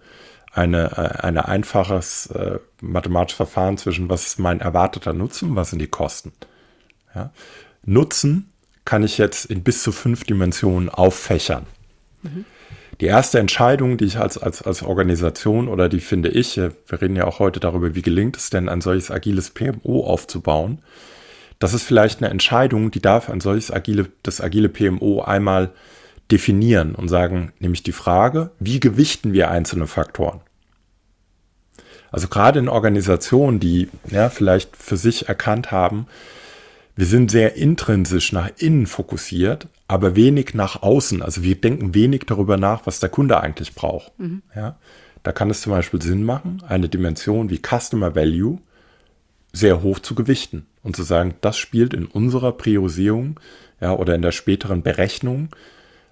[0.57, 5.71] eine, äh, eine einfaches äh, mathematisches Verfahren zwischen was ist mein erwarteter Nutzen und was
[5.71, 6.33] sind die Kosten.
[7.15, 7.31] Ja?
[7.85, 8.51] Nutzen
[8.85, 11.67] kann ich jetzt in bis zu fünf Dimensionen auffächern.
[12.23, 12.47] Mhm.
[13.01, 17.17] Die erste Entscheidung, die ich als, als, als Organisation oder die finde ich, wir reden
[17.17, 20.81] ja auch heute darüber, wie gelingt es denn, ein solches agiles PMO aufzubauen.
[21.59, 25.73] Das ist vielleicht eine Entscheidung, die darf ein solches agile, das agile PMO einmal
[26.31, 30.41] definieren und sagen, nämlich die Frage, wie gewichten wir einzelne Faktoren?
[32.11, 36.07] Also gerade in Organisationen, die ja, vielleicht für sich erkannt haben,
[36.95, 41.23] wir sind sehr intrinsisch nach innen fokussiert, aber wenig nach außen.
[41.23, 44.19] Also wir denken wenig darüber nach, was der Kunde eigentlich braucht.
[44.19, 44.43] Mhm.
[44.55, 44.79] Ja,
[45.23, 48.59] da kann es zum Beispiel Sinn machen, eine Dimension wie Customer Value
[49.53, 53.41] sehr hoch zu gewichten und zu sagen, das spielt in unserer Priorisierung
[53.81, 55.49] ja, oder in der späteren Berechnung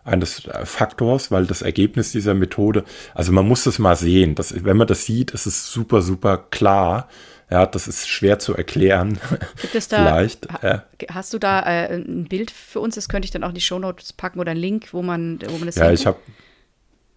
[0.05, 2.85] eines äh, Faktors, weil das Ergebnis dieser Methode,
[3.15, 4.35] also man muss das mal sehen.
[4.35, 7.09] Das, wenn man das sieht, ist es super, super klar.
[7.55, 9.21] Ja, das ist schwer zu erklären.
[9.63, 10.53] Gibt es da, Vielleicht.
[10.53, 12.97] Ha, hast du da äh, ein Bild für uns?
[12.97, 15.59] Das könnte ich dann auch in die Shownotes packen oder einen Link, wo man, wo
[15.59, 16.19] man das Ja, ich habe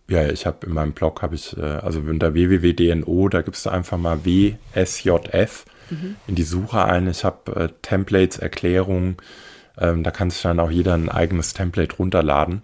[0.08, 3.72] ja, ich habe in meinem Blog habe ich, äh, also unter www.dno, da gibst du
[3.72, 6.18] einfach mal WSJF mhm.
[6.28, 7.08] in die Suche ein.
[7.08, 9.18] Ich habe äh, Templates, Erklärungen,
[9.80, 12.62] ähm, da kann sich dann auch jeder ein eigenes Template runterladen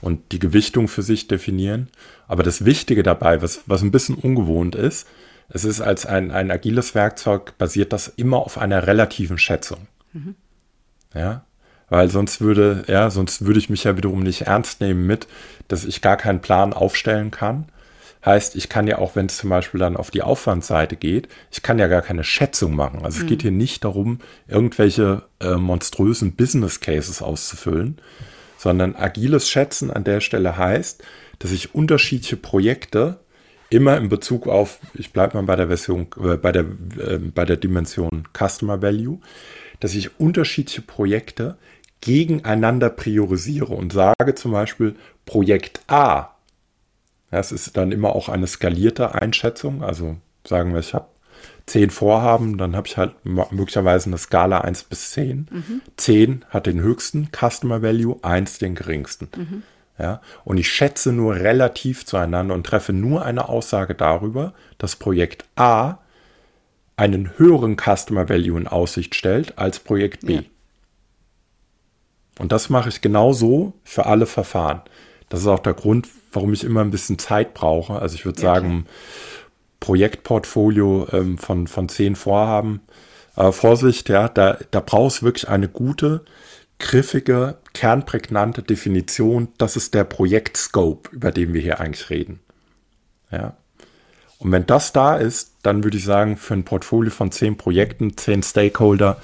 [0.00, 1.90] und die Gewichtung für sich definieren.
[2.28, 5.06] Aber das Wichtige dabei, was, was ein bisschen ungewohnt ist,
[5.50, 9.86] es ist als ein, ein agiles Werkzeug, basiert das immer auf einer relativen Schätzung.
[10.12, 10.34] Mhm.
[11.14, 11.44] Ja,
[11.88, 15.26] weil sonst würde, ja, sonst würde ich mich ja wiederum nicht ernst nehmen mit,
[15.68, 17.66] dass ich gar keinen Plan aufstellen kann,
[18.24, 21.62] Heißt, ich kann ja auch, wenn es zum Beispiel dann auf die Aufwandseite geht, ich
[21.62, 23.02] kann ja gar keine Schätzung machen.
[23.02, 23.24] Also mhm.
[23.24, 27.96] es geht hier nicht darum, irgendwelche äh, monströsen Business Cases auszufüllen,
[28.58, 31.02] sondern agiles Schätzen an der Stelle heißt,
[31.38, 33.20] dass ich unterschiedliche Projekte
[33.70, 37.44] immer in Bezug auf, ich bleibe mal bei der Version, äh, bei der, äh, bei
[37.44, 39.18] der Dimension Customer Value,
[39.80, 41.56] dass ich unterschiedliche Projekte
[42.00, 46.34] gegeneinander priorisiere und sage zum Beispiel Projekt A
[47.30, 49.82] das ist dann immer auch eine skalierte Einschätzung.
[49.82, 51.06] Also sagen wir, ich habe
[51.66, 55.48] zehn Vorhaben, dann habe ich halt möglicherweise eine Skala 1 bis 10.
[55.50, 55.80] Mhm.
[55.96, 59.28] 10 hat den höchsten Customer Value, 1 den geringsten.
[59.36, 59.62] Mhm.
[60.00, 65.44] Ja, und ich schätze nur relativ zueinander und treffe nur eine Aussage darüber, dass Projekt
[65.56, 65.98] A
[66.96, 70.34] einen höheren Customer Value in Aussicht stellt als Projekt B.
[70.34, 70.42] Ja.
[72.38, 74.80] Und das mache ich genauso für alle Verfahren.
[75.28, 77.98] Das ist auch der Grund, warum ich immer ein bisschen Zeit brauche.
[77.98, 78.86] Also ich würde ja, sagen.
[79.80, 82.82] Projektportfolio ähm, von, von zehn Vorhaben.
[83.36, 86.24] Äh, Vorsicht, ja, da, da brauchst du wirklich eine gute,
[86.80, 89.48] griffige, kernprägnante Definition.
[89.58, 92.40] Das ist der Projektscope, über den wir hier eigentlich reden.
[93.30, 93.56] Ja.
[94.38, 98.16] Und wenn das da ist, dann würde ich sagen, für ein Portfolio von zehn Projekten,
[98.16, 99.20] zehn Stakeholder,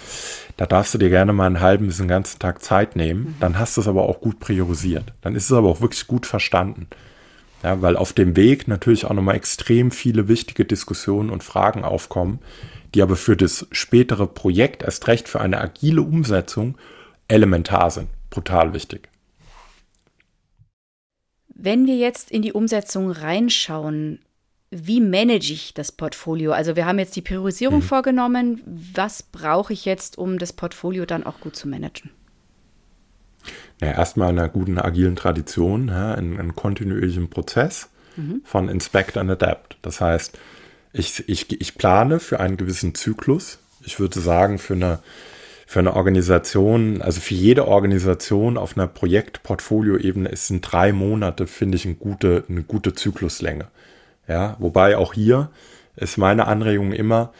[0.58, 3.20] da darfst du dir gerne mal einen halben bis einen ganzen Tag Zeit nehmen.
[3.20, 3.34] Mhm.
[3.40, 5.14] Dann hast du es aber auch gut priorisiert.
[5.22, 6.86] Dann ist es aber auch wirklich gut verstanden.
[7.62, 12.38] Ja, weil auf dem Weg natürlich auch nochmal extrem viele wichtige Diskussionen und Fragen aufkommen,
[12.94, 16.76] die aber für das spätere Projekt, erst recht für eine agile Umsetzung,
[17.28, 18.08] elementar sind.
[18.30, 19.08] Brutal wichtig.
[21.48, 24.20] Wenn wir jetzt in die Umsetzung reinschauen,
[24.70, 26.52] wie manage ich das Portfolio?
[26.52, 27.82] Also wir haben jetzt die Priorisierung mhm.
[27.82, 28.60] vorgenommen.
[28.94, 32.10] Was brauche ich jetzt, um das Portfolio dann auch gut zu managen?
[33.80, 38.40] Ja, erstmal einer guten agilen Tradition, ja, in einem kontinuierlichen Prozess mhm.
[38.44, 39.78] von Inspect and Adapt.
[39.82, 40.38] Das heißt,
[40.92, 43.58] ich, ich, ich plane für einen gewissen Zyklus.
[43.84, 44.98] Ich würde sagen, für eine,
[45.66, 51.76] für eine Organisation, also für jede Organisation auf einer Projekt-Portfolio-Ebene ist in drei Monate, finde
[51.76, 53.66] ich, eine gute, eine gute Zykluslänge.
[54.28, 55.50] Ja, wobei auch hier
[55.96, 57.32] ist meine Anregung immer,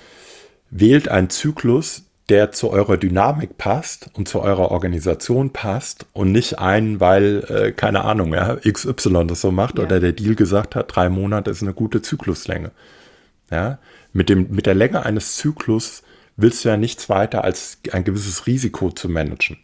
[0.70, 6.58] wählt einen Zyklus, der zu eurer Dynamik passt und zu eurer Organisation passt und nicht
[6.58, 9.84] einen, weil, äh, keine Ahnung, ja, XY das so macht ja.
[9.84, 12.72] oder der Deal gesagt hat, drei Monate ist eine gute Zykluslänge.
[13.52, 13.78] Ja,
[14.12, 16.02] mit dem, mit der Länge eines Zyklus
[16.36, 19.58] willst du ja nichts weiter als ein gewisses Risiko zu managen.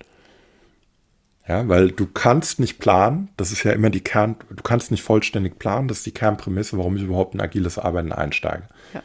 [1.47, 5.03] Ja, weil du kannst nicht planen, das ist ja immer die Kern, du kannst nicht
[5.03, 8.69] vollständig planen, das ist die Kernprämisse, warum ich überhaupt in agiles Arbeiten einsteige.
[8.95, 9.03] Ja.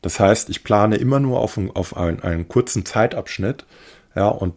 [0.00, 3.66] Das heißt, ich plane immer nur auf, auf einen, einen kurzen Zeitabschnitt,
[4.14, 4.54] ja, und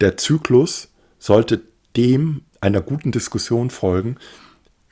[0.00, 1.62] der Zyklus sollte
[1.96, 4.16] dem einer guten Diskussion folgen,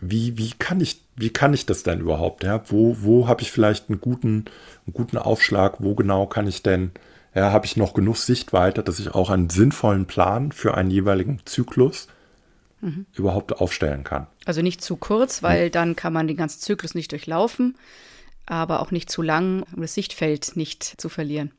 [0.00, 2.44] wie, wie, kann ich, wie kann ich das denn überhaupt?
[2.44, 2.62] Ja?
[2.70, 4.44] Wo, wo habe ich vielleicht einen guten,
[4.86, 5.76] einen guten Aufschlag?
[5.78, 6.92] Wo genau kann ich denn
[7.34, 11.40] ja, habe ich noch genug Sichtweite, dass ich auch einen sinnvollen Plan für einen jeweiligen
[11.44, 12.06] Zyklus
[12.80, 13.06] mhm.
[13.14, 14.28] überhaupt aufstellen kann.
[14.44, 15.72] Also nicht zu kurz, weil mhm.
[15.72, 17.76] dann kann man den ganzen Zyklus nicht durchlaufen,
[18.46, 21.50] aber auch nicht zu lang, um das Sichtfeld nicht zu verlieren.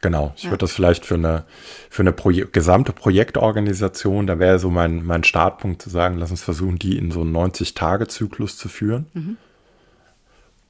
[0.00, 0.50] Genau, ich ja.
[0.50, 1.44] würde das vielleicht für eine,
[1.90, 6.42] für eine Proje gesamte Projektorganisation, da wäre so mein, mein Startpunkt zu sagen, lass uns
[6.42, 9.06] versuchen, die in so einen 90-Tage-Zyklus zu führen.
[9.14, 9.36] Mhm.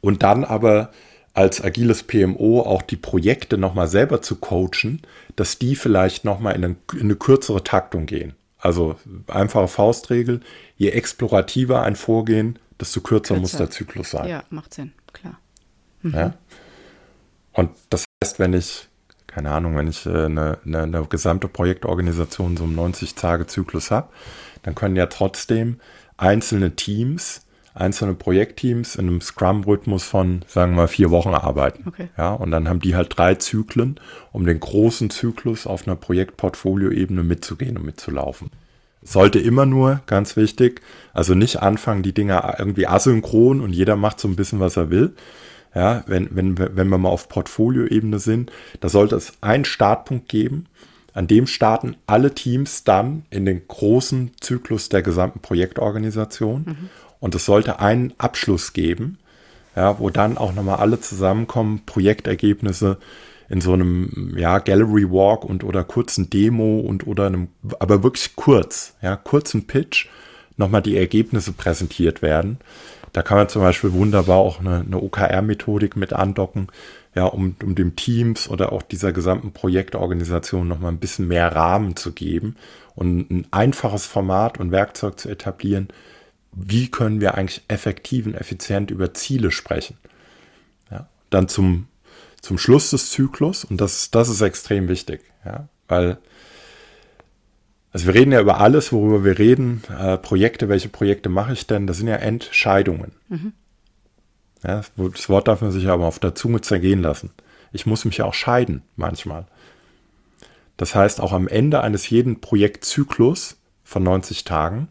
[0.00, 0.90] Und dann aber
[1.34, 5.02] als agiles PMO auch die Projekte nochmal selber zu coachen,
[5.36, 8.34] dass die vielleicht nochmal in, in eine kürzere Taktung gehen.
[8.58, 8.96] Also
[9.28, 10.40] einfache Faustregel,
[10.76, 13.40] je explorativer ein Vorgehen, desto kürzer, kürzer.
[13.40, 14.28] muss der Zyklus sein.
[14.28, 15.38] Ja, macht Sinn, klar.
[16.02, 16.14] Mhm.
[16.14, 16.34] Ja?
[17.52, 18.87] Und das heißt, wenn ich,
[19.38, 24.08] keine Ahnung, wenn ich äh, eine, eine, eine gesamte Projektorganisation so einen 90-Tage-Zyklus habe,
[24.64, 25.78] dann können ja trotzdem
[26.16, 31.84] einzelne Teams einzelne Projektteams in einem Scrum-Rhythmus von, sagen wir mal, vier Wochen arbeiten.
[31.86, 32.08] Okay.
[32.18, 34.00] Ja, und dann haben die halt drei Zyklen,
[34.32, 38.50] um den großen Zyklus auf einer Projektportfolio-Ebene mitzugehen und mitzulaufen.
[39.04, 40.80] Sollte immer nur, ganz wichtig,
[41.14, 44.90] also nicht anfangen, die Dinger irgendwie asynchron und jeder macht so ein bisschen, was er
[44.90, 45.14] will.
[45.74, 48.50] Ja, wenn, wenn, wenn wir mal auf Portfolio-Ebene sind,
[48.80, 50.66] da sollte es einen Startpunkt geben,
[51.12, 56.64] an dem starten alle Teams dann in den großen Zyklus der gesamten Projektorganisation.
[56.66, 56.88] Mhm.
[57.20, 59.18] Und es sollte einen Abschluss geben,
[59.74, 62.98] ja, wo dann auch nochmal alle zusammenkommen, Projektergebnisse
[63.48, 68.36] in so einem ja, Gallery Walk und oder kurzen Demo und oder einem, aber wirklich
[68.36, 70.06] kurz, ja, kurzen Pitch,
[70.56, 72.58] nochmal die Ergebnisse präsentiert werden.
[73.12, 76.68] Da kann man zum Beispiel wunderbar auch eine, eine OKR-Methodik mit andocken,
[77.14, 81.96] ja, um, um dem Teams oder auch dieser gesamten Projektorganisation nochmal ein bisschen mehr Rahmen
[81.96, 82.56] zu geben
[82.94, 85.88] und ein einfaches Format und Werkzeug zu etablieren,
[86.52, 89.96] wie können wir eigentlich effektiv und effizient über Ziele sprechen.
[90.90, 91.86] Ja, dann zum,
[92.40, 96.18] zum Schluss des Zyklus, und das, das ist extrem wichtig, ja, weil
[97.98, 99.82] also wir reden ja über alles, worüber wir reden.
[99.98, 101.88] Äh, Projekte, welche Projekte mache ich denn?
[101.88, 103.10] Das sind ja Entscheidungen.
[103.28, 103.54] Mhm.
[104.62, 107.32] Ja, das Wort darf man sich aber auf der Zunge zergehen lassen.
[107.72, 109.46] Ich muss mich ja auch scheiden manchmal.
[110.76, 114.86] Das heißt, auch am Ende eines jeden Projektzyklus von 90 Tagen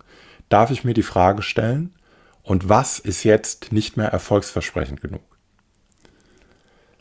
[0.50, 1.94] darf ich mir die Frage stellen,
[2.44, 5.22] und was ist jetzt nicht mehr erfolgsversprechend genug?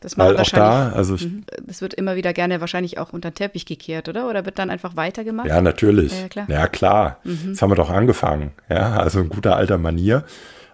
[0.07, 1.43] Das Weil auch da, also ich, mhm.
[1.67, 4.31] das wird immer wieder gerne wahrscheinlich auch unter den Teppich gekehrt, oder?
[4.31, 5.49] Oder wird dann einfach weitergemacht?
[5.49, 6.13] Ja, natürlich.
[6.21, 6.47] Ja, klar.
[6.49, 7.17] Ja, klar.
[7.25, 7.49] Mhm.
[7.49, 8.53] Das haben wir doch angefangen.
[8.69, 10.23] Ja, also in guter alter Manier.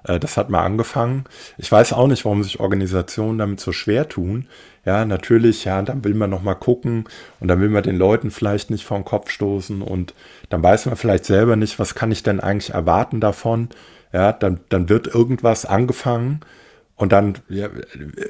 [0.05, 1.25] Äh, das hat mal angefangen.
[1.57, 4.49] Ich weiß auch nicht, warum sich Organisationen damit so schwer tun.
[4.85, 7.05] Ja, natürlich, ja, dann will man noch mal gucken
[7.41, 10.13] und dann will man den Leuten vielleicht nicht vor den Kopf stoßen und
[10.51, 13.71] dann weiß man vielleicht selber nicht, was kann ich denn eigentlich erwarten davon.
[14.13, 16.41] Ja, dann, dann wird irgendwas angefangen
[16.97, 17.69] und dann ja,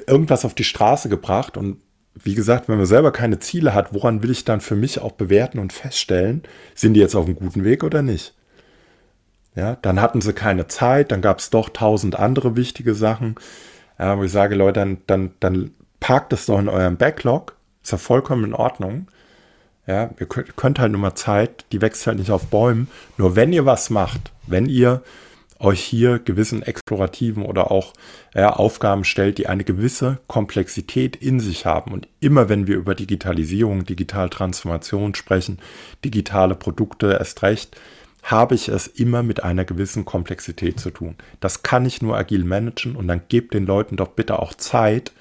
[0.07, 1.77] irgendwas auf die Straße gebracht und
[2.15, 5.13] wie gesagt, wenn man selber keine Ziele hat, woran will ich dann für mich auch
[5.13, 6.43] bewerten und feststellen,
[6.75, 8.35] sind die jetzt auf einem guten Weg oder nicht?
[9.55, 13.35] Ja, dann hatten sie keine Zeit, dann gab es doch tausend andere wichtige Sachen.
[13.99, 17.55] Ja, wo ich sage, Leute, dann, dann, dann parkt es doch in eurem Backlog.
[17.83, 19.07] Ist ja vollkommen in Ordnung.
[19.85, 22.87] Ja, ihr könnt halt nur mal Zeit, die wächst halt nicht auf Bäumen.
[23.17, 25.03] Nur wenn ihr was macht, wenn ihr
[25.63, 27.93] euch hier gewissen explorativen oder auch
[28.35, 31.91] ja, Aufgaben stellt, die eine gewisse Komplexität in sich haben.
[31.91, 35.59] Und immer wenn wir über Digitalisierung, Digitaltransformation sprechen,
[36.03, 37.77] digitale Produkte erst recht,
[38.23, 41.15] habe ich es immer mit einer gewissen Komplexität zu tun.
[41.39, 45.11] Das kann ich nur agil managen und dann gebt den Leuten doch bitte auch Zeit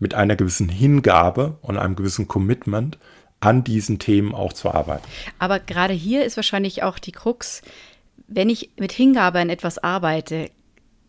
[0.00, 2.98] mit einer gewissen Hingabe und einem gewissen Commitment
[3.38, 5.06] an diesen Themen auch zu arbeiten.
[5.38, 7.62] Aber gerade hier ist wahrscheinlich auch die Krux,
[8.30, 10.50] wenn ich mit Hingabe an etwas arbeite,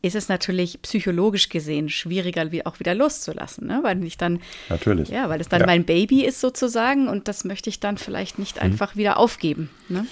[0.01, 3.79] ist es natürlich psychologisch gesehen schwieriger, auch wieder loszulassen, ne?
[3.83, 5.67] weil ich dann natürlich ja, weil es dann ja.
[5.67, 8.63] mein Baby ist sozusagen und das möchte ich dann vielleicht nicht mhm.
[8.63, 9.69] einfach wieder aufgeben.
[9.89, 10.07] Ne?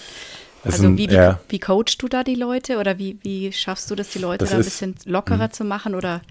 [0.64, 1.40] Also ein, wie, wie, ja.
[1.50, 4.52] wie coachst du da die Leute oder wie, wie schaffst du das, die Leute das
[4.52, 5.52] da ein bisschen lockerer mh.
[5.52, 6.22] zu machen oder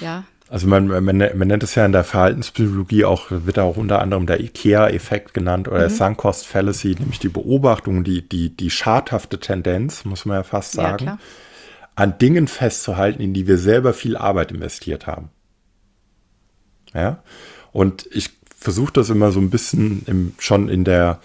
[0.00, 0.24] ja?
[0.50, 4.24] Also man, man, man, nennt es ja in der Verhaltenspsychologie auch, wird auch unter anderem
[4.24, 5.92] der IKEA-Effekt genannt oder mhm.
[5.92, 11.04] Sunk-Cost Fallacy, nämlich die Beobachtung, die, die, die schadhafte Tendenz, muss man ja fast sagen,
[11.04, 11.18] ja,
[11.96, 15.28] an Dingen festzuhalten, in die wir selber viel Arbeit investiert haben.
[16.94, 17.22] Ja,
[17.72, 21.20] und ich versuche das immer so ein bisschen im, schon in der,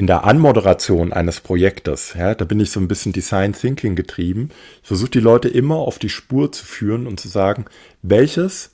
[0.00, 4.48] in der Anmoderation eines Projektes, ja, da bin ich so ein bisschen Design Thinking getrieben.
[4.80, 7.66] Ich versuche die Leute immer auf die Spur zu führen und zu sagen,
[8.00, 8.70] welches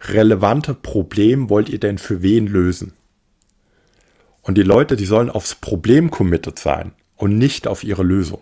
[0.00, 2.92] relevante Problem wollt ihr denn für wen lösen?
[4.42, 8.40] Und die Leute, die sollen aufs Problem committed sein und nicht auf ihre Lösung.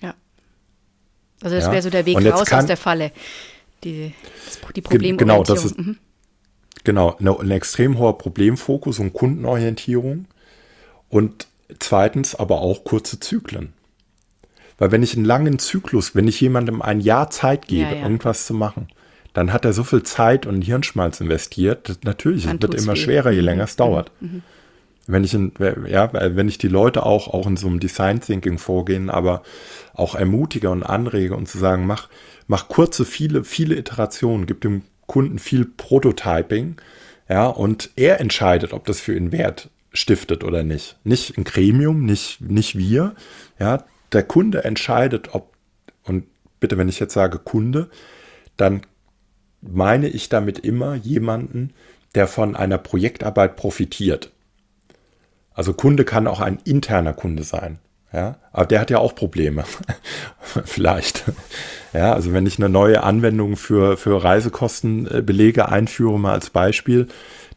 [0.00, 0.14] Ja.
[1.42, 1.70] Also das ja?
[1.70, 3.12] wäre so der Weg raus aus der Falle.
[3.84, 4.12] Die,
[4.74, 5.18] die Problemorientierung.
[5.18, 5.96] Genau, das ist mhm.
[6.82, 10.26] genau ein extrem hoher Problemfokus und Kundenorientierung
[11.08, 11.46] und
[11.78, 13.72] zweitens aber auch kurze Zyklen.
[14.78, 18.02] Weil wenn ich einen langen Zyklus, wenn ich jemandem ein Jahr Zeit gebe, ja, ja.
[18.02, 18.88] irgendwas zu machen,
[19.32, 21.98] dann hat er so viel Zeit und Hirnschmalz investiert.
[22.04, 22.96] Natürlich, dann es wird immer weh.
[22.96, 23.78] schwerer, je länger es mhm.
[23.78, 24.10] dauert.
[24.20, 24.42] Mhm.
[25.06, 25.52] Wenn ich, in,
[25.88, 29.42] ja, wenn ich die Leute auch, auch in so einem Design Thinking vorgehen, aber
[29.94, 32.08] auch ermutige und anrege und zu sagen, mach,
[32.48, 36.76] mach kurze, viele, viele Iterationen, gib dem Kunden viel Prototyping,
[37.28, 40.96] ja, und er entscheidet, ob das für ihn wert stiftet oder nicht.
[41.04, 43.14] Nicht ein Gremium, nicht, nicht wir.
[43.58, 45.54] Ja, der Kunde entscheidet, ob,
[46.04, 46.24] und
[46.60, 47.88] bitte, wenn ich jetzt sage Kunde,
[48.56, 48.82] dann
[49.60, 51.72] meine ich damit immer jemanden,
[52.14, 54.32] der von einer Projektarbeit profitiert.
[55.52, 57.78] Also Kunde kann auch ein interner Kunde sein.
[58.12, 59.64] Ja, aber der hat ja auch Probleme.
[60.64, 61.24] Vielleicht.
[61.92, 67.08] Ja, also wenn ich eine neue Anwendung für, für Reisekostenbelege einführe, mal als Beispiel,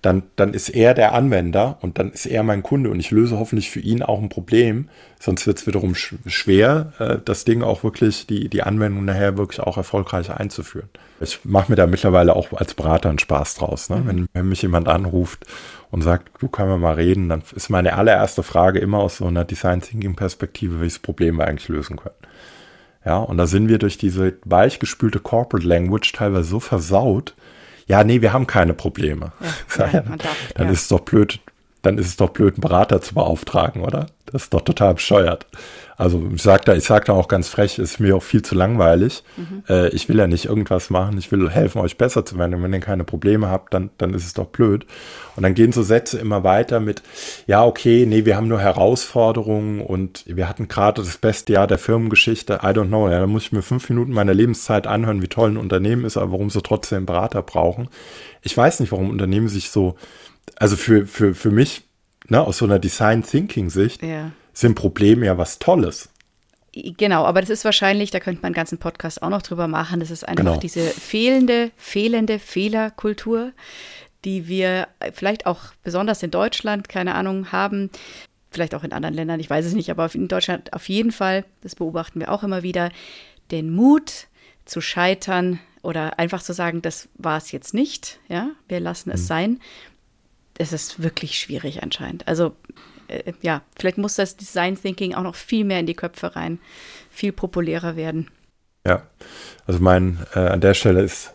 [0.01, 3.37] dann, dann ist er der Anwender und dann ist er mein Kunde und ich löse
[3.37, 4.87] hoffentlich für ihn auch ein Problem.
[5.19, 9.37] Sonst wird es wiederum sch schwer, äh, das Ding auch wirklich, die, die Anwendung nachher
[9.37, 10.89] wirklich auch erfolgreich einzuführen.
[11.19, 13.89] Ich mache mir da mittlerweile auch als Berater einen Spaß draus.
[13.89, 13.97] Ne?
[13.97, 14.07] Mhm.
[14.07, 15.45] Wenn, wenn mich jemand anruft
[15.91, 19.25] und sagt, du können wir mal reden, dann ist meine allererste Frage immer aus so
[19.25, 22.15] einer Design Thinking Perspektive, welches Problem wir eigentlich lösen können.
[23.05, 27.33] Ja, und da sind wir durch diese weichgespülte Corporate Language teilweise so versaut,
[27.89, 29.33] ja, nee, wir haben keine Probleme.
[29.77, 30.73] Ja, ja, darf, dann ja.
[30.73, 31.39] ist es doch blöd,
[31.81, 34.05] dann ist es doch blöd, einen Berater zu beauftragen, oder?
[34.27, 35.47] Das ist doch total bescheuert.
[35.99, 38.55] Also ich sage da, ich sag da auch ganz frech, ist mir auch viel zu
[38.55, 39.21] langweilig.
[39.35, 39.63] Mhm.
[39.67, 42.55] Äh, ich will ja nicht irgendwas machen, ich will helfen, euch besser zu werden.
[42.55, 44.85] Und wenn ihr keine Probleme habt, dann, dann ist es doch blöd.
[45.35, 47.03] Und dann gehen so Sätze immer weiter mit,
[47.47, 51.77] ja, okay, nee, wir haben nur Herausforderungen und wir hatten gerade das beste Jahr der
[51.77, 52.61] Firmengeschichte.
[52.63, 53.09] I don't know.
[53.09, 56.15] Ja, da muss ich mir fünf Minuten meiner Lebenszeit anhören, wie toll ein Unternehmen ist,
[56.15, 57.89] aber warum sie trotzdem Berater brauchen.
[58.41, 59.97] Ich weiß nicht, warum Unternehmen sich so,
[60.55, 61.83] also für, für, für mich,
[62.29, 66.09] ne, aus so einer Design Thinking Sicht, ja sind Probleme ja was Tolles.
[66.71, 69.99] Genau, aber das ist wahrscheinlich, da könnte man einen ganzen Podcast auch noch drüber machen.
[69.99, 70.57] Das ist einfach genau.
[70.57, 73.53] diese fehlende, fehlende Fehlerkultur,
[74.25, 77.89] die wir vielleicht auch besonders in Deutschland, keine Ahnung, haben.
[78.51, 81.45] Vielleicht auch in anderen Ländern, ich weiß es nicht, aber in Deutschland auf jeden Fall,
[81.61, 82.91] das beobachten wir auch immer wieder,
[83.51, 84.27] den Mut
[84.65, 89.21] zu scheitern oder einfach zu sagen, das war es jetzt nicht, ja, wir lassen es
[89.21, 89.25] mhm.
[89.25, 89.59] sein.
[90.57, 92.27] Es ist wirklich schwierig anscheinend.
[92.27, 92.55] Also
[93.09, 96.59] äh, ja, vielleicht muss das Design Thinking auch noch viel mehr in die Köpfe rein,
[97.09, 98.29] viel populärer werden.
[98.85, 99.03] Ja,
[99.67, 101.33] also mein, äh, an der Stelle ist,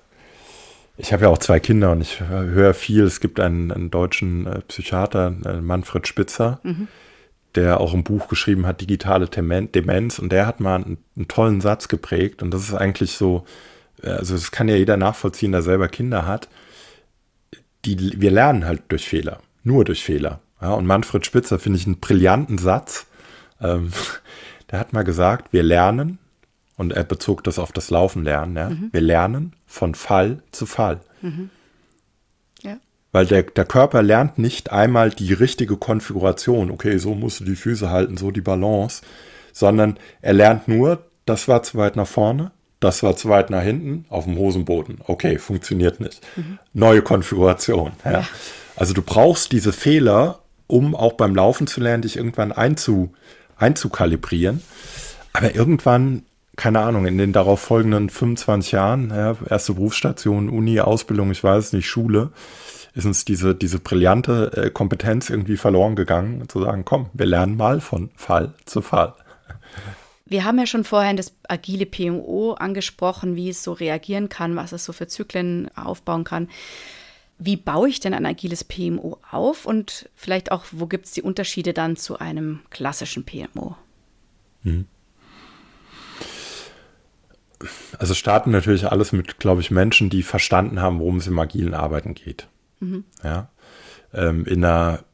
[0.96, 4.46] ich habe ja auch zwei Kinder und ich höre viel, es gibt einen, einen deutschen
[4.46, 6.88] äh, Psychiater, äh, Manfred Spitzer, mhm.
[7.54, 11.60] der auch ein Buch geschrieben hat, Digitale Demenz, und der hat mal einen, einen tollen
[11.60, 13.44] Satz geprägt und das ist eigentlich so,
[14.02, 16.48] äh, also das kann ja jeder nachvollziehen, der selber Kinder hat.
[17.84, 20.40] Die, wir lernen halt durch Fehler, nur durch Fehler.
[20.64, 23.04] Ja, und Manfred Spitzer finde ich einen brillanten Satz.
[23.60, 23.92] Ähm,
[24.70, 26.18] der hat mal gesagt, wir lernen,
[26.78, 28.88] und er bezog das auf das Laufen lernen, ja, mhm.
[28.90, 31.00] wir lernen von Fall zu Fall.
[31.20, 31.50] Mhm.
[32.62, 32.78] Ja.
[33.12, 37.56] Weil der, der Körper lernt nicht einmal die richtige Konfiguration, okay, so musst du die
[37.56, 39.02] Füße halten, so die Balance,
[39.52, 43.62] sondern er lernt nur, das war zu weit nach vorne, das war zu weit nach
[43.62, 45.02] hinten, auf dem Hosenboden.
[45.04, 46.26] Okay, funktioniert nicht.
[46.36, 46.58] Mhm.
[46.72, 47.92] Neue Konfiguration.
[48.02, 48.12] Ja.
[48.12, 48.28] ja.
[48.76, 53.12] Also du brauchst diese Fehler, um auch beim Laufen zu lernen, dich irgendwann einzu,
[53.56, 54.62] einzukalibrieren.
[55.32, 56.22] Aber irgendwann,
[56.56, 61.72] keine Ahnung, in den darauf folgenden 25 Jahren, ja, erste Berufsstation, Uni, Ausbildung, ich weiß
[61.72, 62.30] nicht, Schule,
[62.94, 67.56] ist uns diese, diese brillante äh, Kompetenz irgendwie verloren gegangen, zu sagen, komm, wir lernen
[67.56, 69.14] mal von Fall zu Fall.
[70.26, 74.72] Wir haben ja schon vorhin das agile PMO angesprochen, wie es so reagieren kann, was
[74.72, 76.48] es so für Zyklen aufbauen kann.
[77.38, 81.22] Wie baue ich denn ein agiles PMO auf und vielleicht auch, wo gibt es die
[81.22, 83.76] Unterschiede dann zu einem klassischen PMO?
[84.62, 84.86] Hm.
[87.98, 91.74] Also starten natürlich alles mit, glaube ich, Menschen, die verstanden haben, worum es im agilen
[91.74, 92.48] Arbeiten geht.
[92.80, 93.04] Mhm.
[93.22, 93.48] Ja.
[94.12, 95.04] Ähm, in einer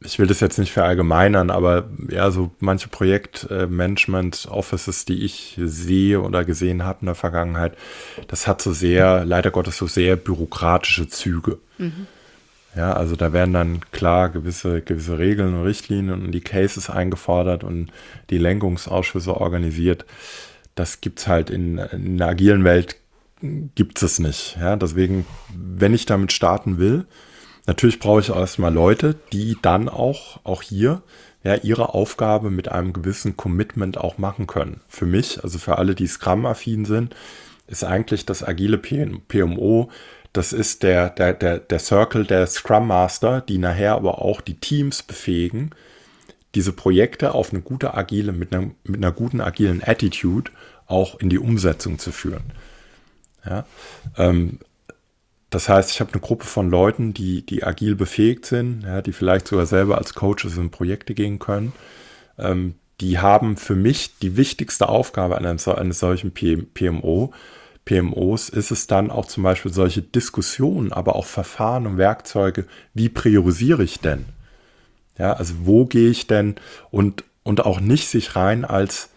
[0.00, 6.44] ich will das jetzt nicht verallgemeinern, aber ja, so manche Projektmanagement-Offices, die ich sehe oder
[6.44, 7.76] gesehen habe in der Vergangenheit,
[8.28, 11.58] das hat so sehr, leider Gottes, so sehr bürokratische Züge.
[11.78, 12.06] Mhm.
[12.76, 17.64] Ja, also da werden dann klar gewisse, gewisse Regeln und Richtlinien und die Cases eingefordert
[17.64, 17.90] und
[18.30, 20.04] die Lenkungsausschüsse organisiert.
[20.76, 22.94] Das gibt's halt in, in der agilen Welt
[23.74, 24.56] gibt es nicht.
[24.60, 27.06] Ja, deswegen, wenn ich damit starten will,
[27.68, 31.02] Natürlich brauche ich erstmal Leute, die dann auch, auch hier,
[31.44, 34.80] ja, ihre Aufgabe mit einem gewissen Commitment auch machen können.
[34.88, 37.14] Für mich, also für alle, die Scrum-affin sind,
[37.66, 39.90] ist eigentlich das agile PMO,
[40.32, 44.58] das ist der, der, der, der Circle der Scrum Master, die nachher aber auch die
[44.58, 45.72] Teams befähigen,
[46.54, 50.50] diese Projekte auf eine gute agile, mit einer, mit einer guten agilen Attitude
[50.86, 52.44] auch in die Umsetzung zu führen.
[53.44, 53.66] Ja,
[54.16, 54.58] ähm,
[55.50, 59.12] das heißt, ich habe eine Gruppe von Leuten, die, die agil befähigt sind, ja, die
[59.12, 61.72] vielleicht sogar selber als Coaches in Projekte gehen können.
[62.38, 67.32] Ähm, die haben für mich die wichtigste Aufgabe eines, eines solchen PMO.
[67.84, 73.08] PMOs ist es dann auch zum Beispiel solche Diskussionen, aber auch Verfahren und Werkzeuge, wie
[73.08, 74.26] priorisiere ich denn?
[75.16, 76.56] Ja, also wo gehe ich denn
[76.90, 79.10] und, und auch nicht sich rein als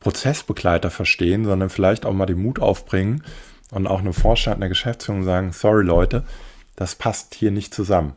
[0.00, 3.22] Prozessbegleiter verstehen, sondern vielleicht auch mal den Mut aufbringen,
[3.70, 6.24] und auch eine Vorstand, eine Geschäftsführung sagen, sorry Leute,
[6.76, 8.16] das passt hier nicht zusammen.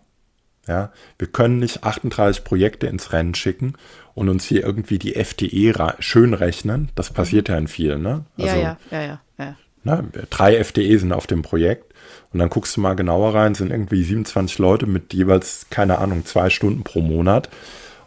[0.68, 3.76] Ja, wir können nicht 38 Projekte ins Rennen schicken
[4.16, 6.90] und uns hier irgendwie die FTE schön rechnen.
[6.96, 8.26] Das passiert ja in vielen, ne?
[8.38, 9.56] Also, ja, ja, ja, ja.
[9.84, 11.94] Ne, drei FTE sind auf dem Projekt
[12.34, 16.26] und dann guckst du mal genauer rein, sind irgendwie 27 Leute mit jeweils, keine Ahnung,
[16.26, 17.50] zwei Stunden pro Monat.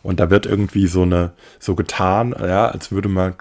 [0.02, 3.34] Und da wird irgendwie so eine, so getan, ja, als würde man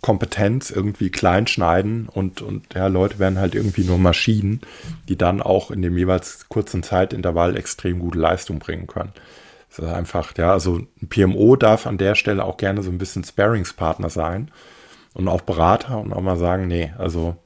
[0.00, 4.60] Kompetenz irgendwie klein schneiden und, und ja, Leute werden halt irgendwie nur Maschinen,
[5.08, 9.12] die dann auch in dem jeweils kurzen Zeitintervall extrem gute Leistung bringen können.
[9.68, 12.98] Das ist einfach, ja, also ein PMO darf an der Stelle auch gerne so ein
[12.98, 14.50] bisschen Sparingspartner sein
[15.14, 17.36] und auch Berater und auch mal sagen, nee, also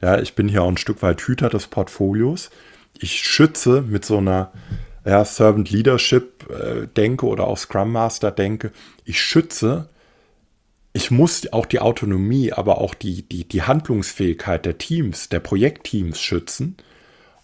[0.00, 2.50] ja, ich bin hier auch ein Stück weit Hüter des Portfolios.
[2.96, 4.52] Ich schütze mit so einer
[5.04, 8.70] ja, Servant Leadership äh, denke oder auch Scrum Master denke,
[9.04, 9.88] ich schütze,
[10.98, 16.20] ich muss auch die Autonomie, aber auch die, die, die Handlungsfähigkeit der Teams, der Projektteams
[16.20, 16.76] schützen.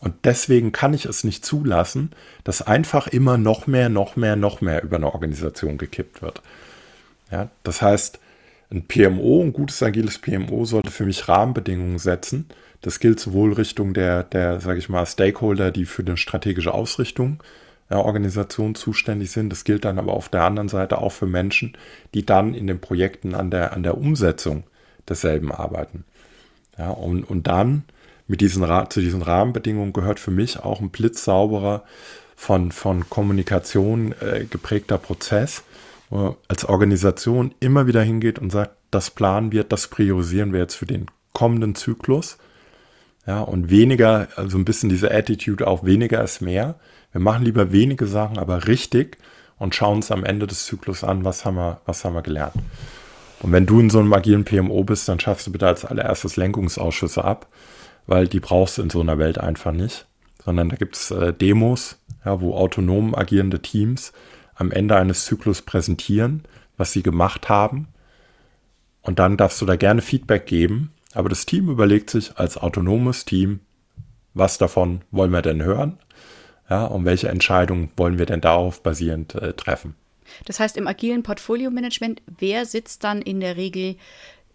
[0.00, 2.10] Und deswegen kann ich es nicht zulassen,
[2.42, 6.42] dass einfach immer noch mehr, noch mehr, noch mehr über eine Organisation gekippt wird.
[7.30, 8.18] Ja, das heißt,
[8.72, 12.48] ein PMO, ein gutes agiles PMO sollte für mich Rahmenbedingungen setzen.
[12.80, 17.40] Das gilt sowohl Richtung der, der, sage ich mal, Stakeholder, die für eine strategische Ausrichtung
[17.90, 19.50] der Organisation zuständig sind.
[19.50, 21.76] Das gilt dann aber auf der anderen Seite auch für Menschen,
[22.14, 24.64] die dann in den Projekten an der, an der Umsetzung
[25.08, 26.04] desselben arbeiten.
[26.78, 27.84] Ja, und, und dann
[28.26, 31.84] mit diesen, zu diesen Rahmenbedingungen gehört für mich auch ein blitzsauberer,
[32.36, 35.62] von, von Kommunikation äh, geprägter Prozess,
[36.48, 40.86] als Organisation immer wieder hingeht und sagt, das planen wir, das priorisieren wir jetzt für
[40.86, 42.38] den kommenden Zyklus.
[43.26, 46.74] Ja, und weniger, also ein bisschen diese Attitude auch, weniger ist mehr.
[47.12, 49.18] Wir machen lieber wenige Sachen, aber richtig
[49.58, 52.54] und schauen uns am Ende des Zyklus an, was haben wir, was haben wir gelernt.
[53.40, 56.36] Und wenn du in so einem agilen PMO bist, dann schaffst du bitte als allererstes
[56.36, 57.46] Lenkungsausschüsse ab,
[58.06, 60.06] weil die brauchst du in so einer Welt einfach nicht.
[60.44, 64.12] Sondern da gibt es äh, Demos, ja, wo autonom agierende Teams
[64.54, 66.44] am Ende eines Zyklus präsentieren,
[66.76, 67.88] was sie gemacht haben.
[69.02, 70.93] Und dann darfst du da gerne Feedback geben.
[71.14, 73.60] Aber das Team überlegt sich als autonomes Team,
[74.34, 75.98] was davon wollen wir denn hören?
[76.68, 79.94] Ja, und welche Entscheidungen wollen wir denn darauf basierend äh, treffen?
[80.46, 83.96] Das heißt, im agilen Portfolio-Management, wer sitzt dann in der Regel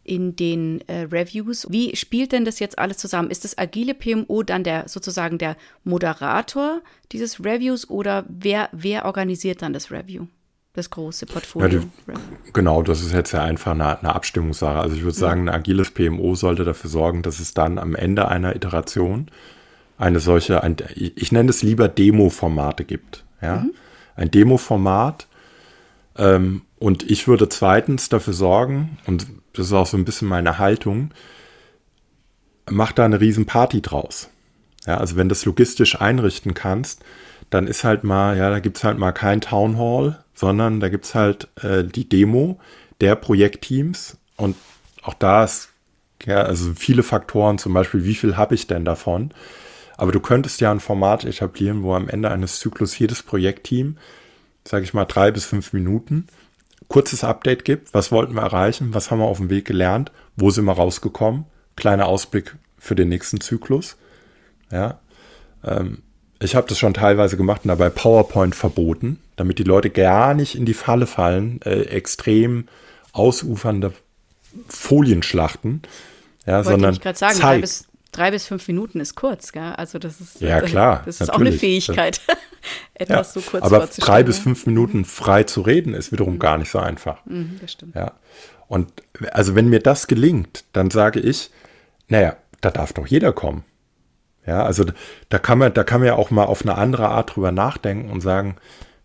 [0.03, 1.68] in den äh, Reviews.
[1.70, 3.30] Wie spielt denn das jetzt alles zusammen?
[3.30, 6.82] Ist das agile PMO dann der sozusagen der Moderator
[7.12, 10.26] dieses Reviews oder wer, wer organisiert dann das Review?
[10.80, 11.80] Das große Portfolio.
[12.08, 14.80] Ja, die, genau, das ist jetzt ja einfach eine, eine Abstimmungssache.
[14.80, 18.30] Also ich würde sagen, ein agiles PMO sollte dafür sorgen, dass es dann am Ende
[18.30, 19.28] einer Iteration
[19.98, 23.26] eine solche, ein, ich nenne es lieber Demo-Formate gibt.
[23.42, 23.58] Ja?
[23.58, 23.72] Mhm.
[24.16, 25.28] Ein Demo-Format.
[26.16, 30.60] Ähm, und ich würde zweitens dafür sorgen, und das ist auch so ein bisschen meine
[30.60, 31.12] Haltung,
[32.70, 34.30] mach da eine riesen Party draus.
[34.88, 37.04] Ja, also wenn du das logistisch einrichten kannst,
[37.50, 40.89] dann ist halt mal, ja, da gibt es halt mal kein Town Hall, sondern da
[40.89, 42.60] gibt es halt äh, die Demo
[43.02, 44.56] der Projektteams und
[45.02, 45.70] auch da ist,
[46.26, 49.32] ja, also viele Faktoren, zum Beispiel, wie viel habe ich denn davon?
[49.97, 53.97] Aber du könntest ja ein Format etablieren, wo am Ende eines Zyklus jedes Projektteam,
[54.66, 56.28] sage ich mal, drei bis fünf Minuten
[56.89, 57.93] kurzes Update gibt.
[57.93, 58.93] Was wollten wir erreichen?
[58.93, 60.12] Was haben wir auf dem Weg gelernt?
[60.36, 61.45] Wo sind wir rausgekommen?
[61.76, 63.97] Kleiner Ausblick für den nächsten Zyklus.
[64.72, 65.00] Ja.
[65.64, 66.00] Ähm,
[66.42, 70.56] ich habe das schon teilweise gemacht und dabei PowerPoint verboten, damit die Leute gar nicht
[70.56, 72.68] in die Falle fallen, äh, extrem
[73.12, 73.94] ausufernde
[74.68, 75.82] Folienschlachten.
[76.46, 79.74] Ja, Wollte sondern ich gerade sagen, drei bis, drei bis fünf Minuten ist kurz, gell?
[79.76, 81.52] Also das ist Ja, klar, Das ist auch eine.
[81.52, 82.22] Fähigkeit,
[82.94, 86.58] etwas Ja, so kurz aber drei bis fünf Minuten frei zu reden ist wiederum gar
[86.58, 87.26] nicht so einfach.
[87.26, 87.96] Mhm, das stimmt.
[87.96, 88.14] Ja.
[88.68, 88.92] Und
[89.32, 91.50] also wenn mir das gelingt, dann sage ich,
[92.08, 93.64] naja, da darf doch jeder kommen.
[94.50, 94.84] Ja, also
[95.30, 98.10] da kann man, da kann man ja auch mal auf eine andere Art drüber nachdenken
[98.12, 98.56] und sagen,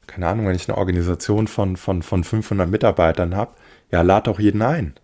[0.06, 3.52] keine Ahnung, wenn ich eine Organisation von, von, von 500 Mitarbeitern habe,
[3.90, 4.94] ja, lad doch jeden ein.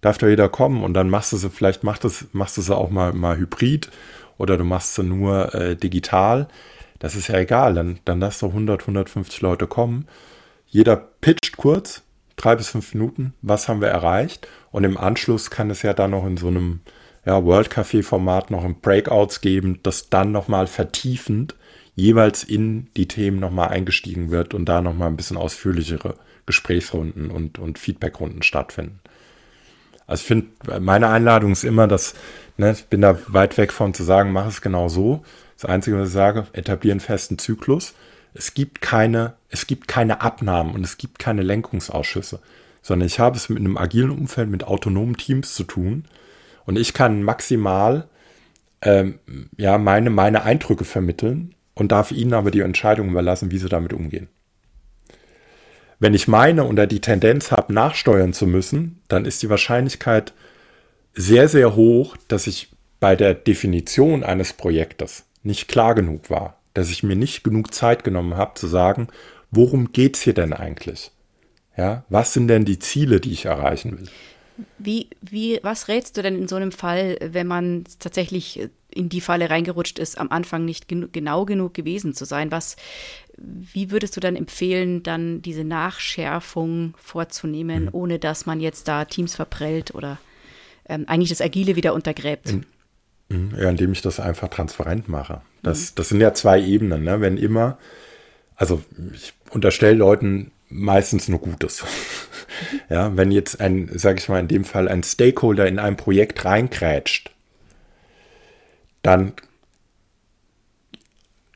[0.00, 2.62] Darf doch jeder kommen und dann machst du sie, vielleicht machst du, es- machst du
[2.62, 3.90] sie auch mal, mal hybrid
[4.38, 6.48] oder du machst sie nur äh, digital.
[6.98, 10.06] Das ist ja egal, dann, dann lass doch 100, 150 Leute kommen.
[10.66, 12.02] Jeder pitcht kurz,
[12.36, 14.48] drei bis fünf Minuten, was haben wir erreicht?
[14.72, 16.80] Und im Anschluss kann es ja dann noch in so einem
[17.26, 21.56] ja, World Café Format noch ein Breakouts geben, das dann nochmal vertiefend
[21.96, 26.14] jeweils in die Themen nochmal eingestiegen wird und da nochmal ein bisschen ausführlichere
[26.46, 29.00] Gesprächsrunden und, und Feedbackrunden stattfinden.
[30.06, 32.14] Also ich finde, meine Einladung ist immer, dass,
[32.58, 35.24] ne, ich bin da weit weg von zu sagen, mach es genau so.
[35.56, 37.94] Das Einzige, was ich sage, etablieren festen Zyklus.
[38.34, 42.38] Es gibt keine, es gibt keine Abnahmen und es gibt keine Lenkungsausschüsse,
[42.82, 46.04] sondern ich habe es mit einem agilen Umfeld mit autonomen Teams zu tun
[46.66, 48.08] und ich kann maximal
[48.82, 49.18] ähm,
[49.56, 53.92] ja, meine, meine Eindrücke vermitteln und darf ihnen aber die Entscheidung überlassen, wie sie damit
[53.92, 54.28] umgehen.
[55.98, 60.34] Wenn ich meine oder die Tendenz habe, nachsteuern zu müssen, dann ist die Wahrscheinlichkeit
[61.14, 66.90] sehr, sehr hoch, dass ich bei der Definition eines Projektes nicht klar genug war, dass
[66.90, 69.08] ich mir nicht genug Zeit genommen habe zu sagen,
[69.50, 71.12] worum geht's hier denn eigentlich?
[71.76, 74.08] Ja, was sind denn die Ziele, die ich erreichen will?
[74.78, 79.20] Wie, wie, was rätst du denn in so einem Fall, wenn man tatsächlich in die
[79.20, 82.50] Falle reingerutscht ist, am Anfang nicht genu genau genug gewesen zu sein?
[82.50, 82.76] Was,
[83.36, 87.90] wie würdest du dann empfehlen, dann diese Nachschärfung vorzunehmen, Mhm.
[87.92, 90.18] ohne dass man jetzt da Teams verprellt oder
[90.88, 92.54] ähm, eigentlich das Agile wieder untergräbt?
[93.28, 95.42] Mhm, Ja, indem ich das einfach transparent mache.
[95.62, 97.02] Das, das sind ja zwei Ebenen.
[97.04, 97.20] Ne?
[97.20, 97.76] Wenn immer
[98.56, 98.82] also
[99.12, 101.84] ich unterstelle Leuten meistens nur Gutes.
[102.90, 106.44] ja, wenn jetzt ein, sage ich mal in dem Fall, ein Stakeholder in ein Projekt
[106.44, 107.30] reinkrätscht,
[109.02, 109.34] dann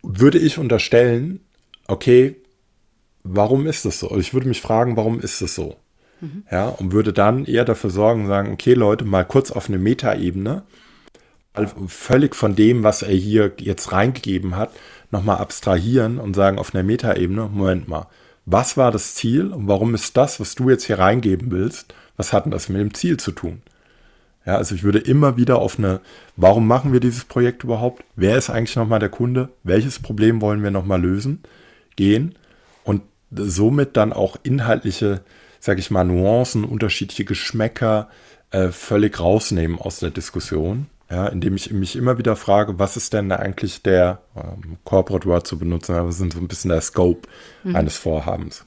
[0.02, 1.40] würde ich unterstellen,
[1.86, 2.36] okay,
[3.22, 4.16] warum ist das so?
[4.16, 5.76] Ich würde mich fragen, warum ist das so?
[6.20, 6.44] Mhm.
[6.50, 10.62] Ja, und würde dann eher dafür sorgen, sagen, okay, Leute, mal kurz auf eine Metaebene,
[11.88, 14.70] völlig von dem, was er hier jetzt reingegeben hat,
[15.10, 18.06] nochmal abstrahieren und sagen auf einer Metaebene, Moment mal,
[18.50, 22.32] was war das Ziel und warum ist das, was du jetzt hier reingeben willst, was
[22.32, 23.62] hat denn das mit dem Ziel zu tun?
[24.44, 26.00] Ja, also ich würde immer wieder auf eine,
[26.36, 28.04] warum machen wir dieses Projekt überhaupt?
[28.16, 29.50] Wer ist eigentlich nochmal der Kunde?
[29.62, 31.42] Welches Problem wollen wir nochmal lösen?
[31.96, 32.34] Gehen
[32.84, 35.20] und somit dann auch inhaltliche,
[35.60, 38.08] sag ich mal, Nuancen, unterschiedliche Geschmäcker
[38.50, 43.12] äh, völlig rausnehmen aus der Diskussion ja, indem ich mich immer wieder frage, was ist
[43.12, 47.28] denn eigentlich der ähm, Corporate Word zu benutzen, aber sind so ein bisschen der Scope
[47.64, 47.74] mhm.
[47.74, 48.64] eines Vorhabens.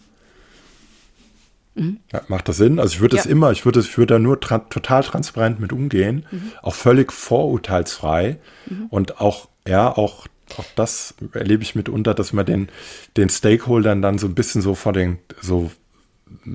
[1.75, 1.99] Mhm.
[2.11, 2.79] Ja, macht das Sinn?
[2.79, 3.31] Also ich würde es ja.
[3.31, 6.51] immer, ich würde ich würde da nur tra total transparent mit umgehen, mhm.
[6.61, 8.39] auch völlig vorurteilsfrei
[8.69, 8.87] mhm.
[8.89, 10.27] und auch, ja, auch,
[10.57, 12.67] auch das erlebe ich mitunter, dass man den,
[13.15, 15.71] den Stakeholdern dann so ein bisschen so vor den, so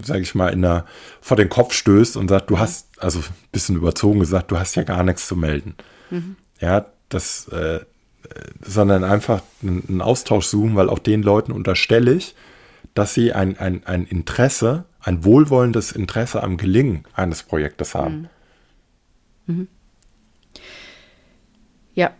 [0.02, 0.84] sage ich mal, in der,
[1.20, 2.60] vor den Kopf stößt und sagt, du mhm.
[2.60, 5.74] hast, also ein bisschen überzogen gesagt, du hast ja gar nichts zu melden.
[6.10, 6.36] Mhm.
[6.60, 7.80] Ja, das, äh,
[8.60, 12.34] sondern einfach einen Austausch suchen, weil auch den Leuten unterstelle ich,
[12.94, 18.28] dass sie ein, ein, ein Interesse, ein wohlwollendes Interesse am Gelingen eines Projektes haben.
[19.46, 19.54] Mhm.
[19.54, 19.68] Mhm.
[21.94, 22.12] Ja.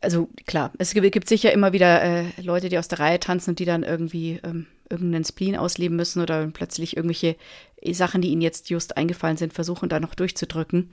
[0.00, 3.58] Also klar, es gibt sicher immer wieder äh, Leute, die aus der Reihe tanzen und
[3.58, 7.36] die dann irgendwie ähm, irgendeinen Spleen ausleben müssen oder plötzlich irgendwelche
[7.90, 10.92] Sachen, die ihnen jetzt just eingefallen sind, versuchen da noch durchzudrücken.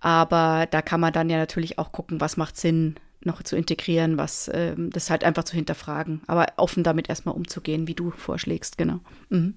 [0.00, 2.96] Aber da kann man dann ja natürlich auch gucken, was macht Sinn
[3.26, 7.88] noch zu integrieren, was ähm, das halt einfach zu hinterfragen, aber offen damit erstmal umzugehen,
[7.88, 9.00] wie du vorschlägst, genau.
[9.28, 9.54] Mhm.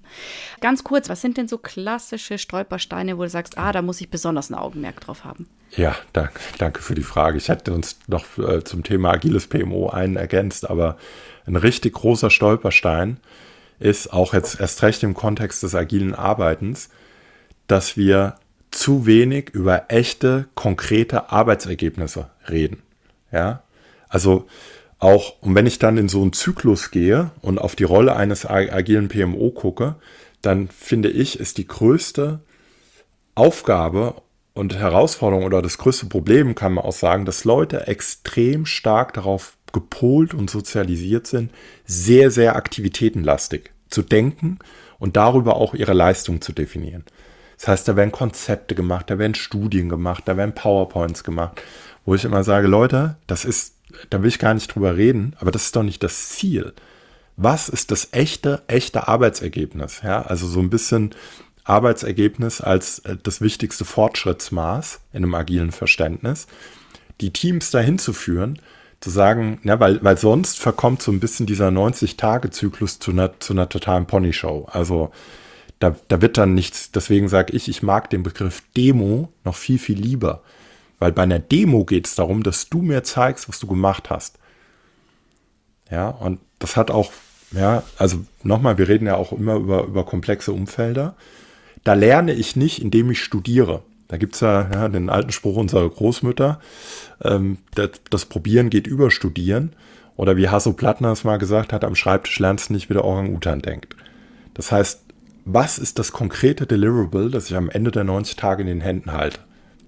[0.60, 4.10] Ganz kurz, was sind denn so klassische Stolpersteine, wo du sagst, ah, da muss ich
[4.10, 5.46] besonders ein Augenmerk drauf haben?
[5.70, 7.38] Ja, danke, danke für die Frage.
[7.38, 10.98] Ich hätte uns noch äh, zum Thema agiles PMO einen ergänzt, aber
[11.46, 13.18] ein richtig großer Stolperstein
[13.80, 16.90] ist auch jetzt erst recht im Kontext des agilen Arbeitens,
[17.66, 18.36] dass wir
[18.70, 22.82] zu wenig über echte, konkrete Arbeitsergebnisse reden.
[23.32, 23.62] Ja,
[24.08, 24.46] also
[24.98, 28.44] auch, und wenn ich dann in so einen Zyklus gehe und auf die Rolle eines
[28.46, 29.96] agilen PMO gucke,
[30.42, 32.40] dann finde ich, ist die größte
[33.34, 34.16] Aufgabe
[34.52, 39.56] und Herausforderung oder das größte Problem, kann man auch sagen, dass Leute extrem stark darauf
[39.72, 41.50] gepolt und sozialisiert sind,
[41.86, 44.58] sehr, sehr aktivitätenlastig zu denken
[44.98, 47.04] und darüber auch ihre Leistung zu definieren.
[47.58, 51.60] Das heißt, da werden Konzepte gemacht, da werden Studien gemacht, da werden PowerPoints gemacht,
[52.04, 53.74] wo ich immer sage, Leute, das ist,
[54.08, 56.72] da will ich gar nicht drüber reden, aber das ist doch nicht das Ziel.
[57.36, 60.00] Was ist das echte, echte Arbeitsergebnis?
[60.02, 61.14] Ja, also so ein bisschen
[61.64, 66.46] Arbeitsergebnis als äh, das wichtigste Fortschrittsmaß in einem agilen Verständnis,
[67.20, 68.58] die Teams dahin zu führen,
[69.00, 73.54] zu sagen, ja, weil, weil sonst verkommt so ein bisschen dieser 90-Tage-Zyklus zu einer, zu
[73.54, 74.68] einer totalen Pony-Show.
[74.70, 75.10] Also
[75.78, 79.78] da, da wird dann nichts, deswegen sage ich, ich mag den Begriff Demo noch viel,
[79.78, 80.42] viel lieber.
[80.98, 84.38] Weil bei einer Demo geht es darum, dass du mir zeigst, was du gemacht hast.
[85.90, 87.10] Ja, und das hat auch,
[87.52, 91.16] ja, also nochmal, wir reden ja auch immer über, über komplexe Umfelder.
[91.84, 93.82] Da lerne ich nicht, indem ich studiere.
[94.10, 96.58] Da gibt es ja, ja, den alten Spruch unserer Großmütter,
[97.22, 99.72] ähm, das, das, Probieren geht über Studieren.
[100.16, 103.04] Oder wie Hasso Plattner es mal gesagt hat, am Schreibtisch lernst du nicht, wie der
[103.04, 103.94] Orang-Utan denkt.
[104.54, 105.04] Das heißt,
[105.44, 109.12] was ist das konkrete Deliverable, das ich am Ende der 90 Tage in den Händen
[109.12, 109.38] halte?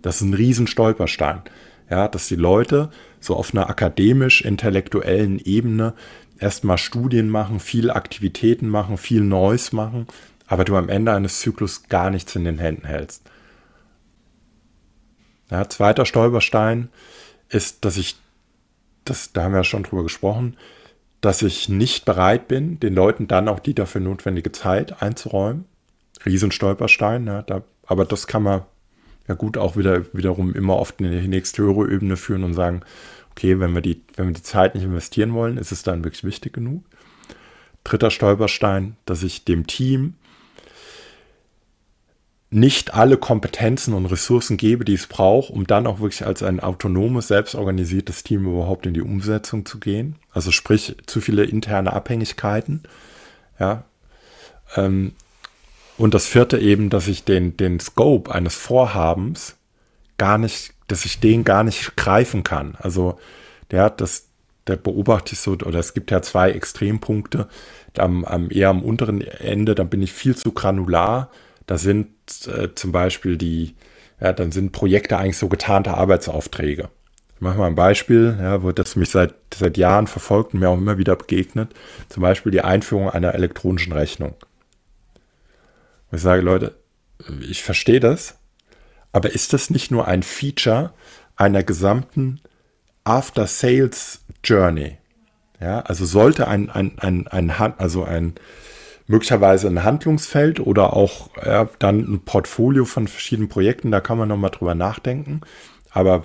[0.03, 1.43] Das ist ein riesen Stolperstein.
[1.91, 5.95] Ja, dass die Leute so auf einer akademisch-intellektuellen Ebene
[6.39, 10.07] erstmal Studien machen, viel Aktivitäten machen, viel Neues machen,
[10.47, 13.29] aber du am Ende eines Zyklus gar nichts in den Händen hältst.
[15.53, 16.89] Ja, zweiter Stolperstein
[17.51, 18.17] ist, dass ich,
[19.05, 20.57] das, da haben wir ja schon drüber gesprochen,
[21.21, 25.67] dass ich nicht bereit bin, den Leuten dann auch die dafür notwendige Zeit einzuräumen.
[26.25, 28.63] Riesenstolperstein, ja, da, aber das kann man
[29.29, 32.81] ja gut auch wieder wiederum immer oft in die nächste höhere Ebene führen und sagen,
[33.33, 36.25] okay, wenn wir die, wenn wir die Zeit nicht investieren wollen, ist es dann wirklich
[36.25, 36.83] wichtig genug.
[37.85, 40.15] Dritter Stolperstein, dass ich dem Team
[42.53, 46.61] nicht alle Kompetenzen und Ressourcen gebe, die es braucht, um dann auch wirklich als ein
[46.61, 50.17] autonomes, selbstorganisiertes Team überhaupt in die Umsetzung zu gehen.
[50.33, 52.83] Also sprich, zu viele interne Abhängigkeiten.
[53.59, 53.85] Ja.
[54.77, 55.13] Ähm,
[55.97, 59.57] und das vierte eben, dass ich den, den Scope eines Vorhabens
[60.19, 62.77] gar nicht, dass ich den gar nicht greifen kann.
[62.79, 63.19] Also,
[63.71, 64.29] der hat das,
[64.67, 67.49] da beobachte ich so, oder es gibt ja zwei Extrempunkte.
[67.97, 71.31] Am, am eher am unteren Ende, dann bin ich viel zu granular.
[71.67, 72.09] Da sind
[72.47, 73.75] äh, zum Beispiel die,
[74.21, 76.89] ja, dann sind Projekte eigentlich so getarnte Arbeitsaufträge.
[77.35, 80.69] Ich mache mal ein Beispiel, ja, wo das mich seit, seit Jahren verfolgt und mir
[80.69, 81.75] auch immer wieder begegnet.
[82.09, 84.35] Zum Beispiel die Einführung einer elektronischen Rechnung.
[86.11, 86.75] Und ich sage, Leute,
[87.41, 88.37] ich verstehe das,
[89.13, 90.93] aber ist das nicht nur ein Feature
[91.37, 92.41] einer gesamten
[93.05, 94.99] After-Sales-Journey?
[95.61, 98.35] Ja, also sollte ein, ein, ein, ein, also ein
[99.07, 104.29] möglicherweise ein Handlungsfeld oder auch ja, dann ein Portfolio von verschiedenen Projekten, da kann man
[104.29, 105.41] nochmal drüber nachdenken.
[105.91, 106.25] Aber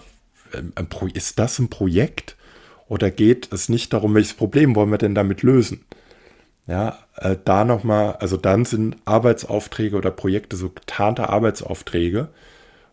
[0.54, 0.74] ähm,
[1.14, 2.36] ist das ein Projekt
[2.88, 5.84] oder geht es nicht darum, welches Problem wollen wir denn damit lösen?
[6.68, 12.28] Ja, äh, da nochmal, also dann sind Arbeitsaufträge oder Projekte so getarnte Arbeitsaufträge,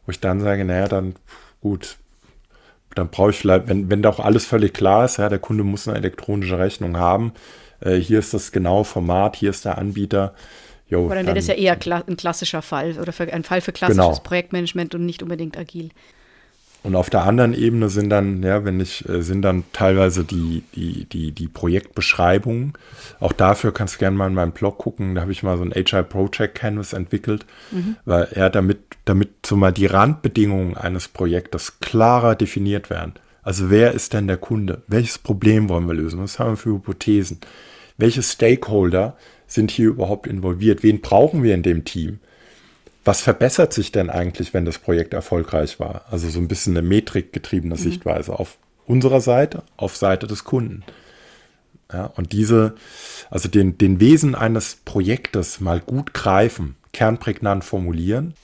[0.07, 1.17] wo ich dann sage, naja, dann
[1.61, 1.97] gut,
[2.95, 5.65] dann brauche ich vielleicht, wenn, wenn da auch alles völlig klar ist, ja, der Kunde
[5.65, 7.33] muss eine elektronische Rechnung haben,
[7.85, 10.35] äh, hier ist das genaue Format, hier ist der Anbieter.
[10.89, 13.73] Jo, Aber dann wäre das ja eher kla ein klassischer Fall oder ein Fall für
[13.73, 14.19] klassisches genau.
[14.23, 15.91] Projektmanagement und nicht unbedingt agil.
[16.85, 20.63] Und auf der anderen Ebene sind dann, ja, wenn ich, äh, sind dann teilweise die,
[20.75, 22.75] die, die, die Projektbeschreibungen.
[23.21, 25.15] Auch dafür kannst du gerne mal in meinem Blog gucken.
[25.15, 27.97] Da habe ich mal so ein Agile Project Canvas entwickelt, mhm.
[28.05, 33.15] weil er damit, damit so mal die Randbedingungen eines Projektes klarer definiert werden.
[33.43, 34.83] Also wer ist denn der Kunde?
[34.87, 36.21] Welches Problem wollen wir lösen?
[36.21, 37.41] Was haben wir für Hypothesen?
[37.97, 39.17] Welche Stakeholder
[39.47, 40.83] sind hier überhaupt involviert?
[40.83, 42.21] Wen brauchen wir in dem Team?
[43.05, 46.07] Was verbessert sich denn eigentlich, wenn das Projekt erfolgreich war?
[46.11, 47.79] Also so ein bisschen eine metrikgetriebene mhm.
[47.79, 50.83] Sichtweise auf unserer Seite, auf Seite des Kunden.
[51.93, 52.75] Ja, und diese,
[53.31, 58.35] also den, den Wesen eines Projektes mal gut greifen, kernprägnant formulieren,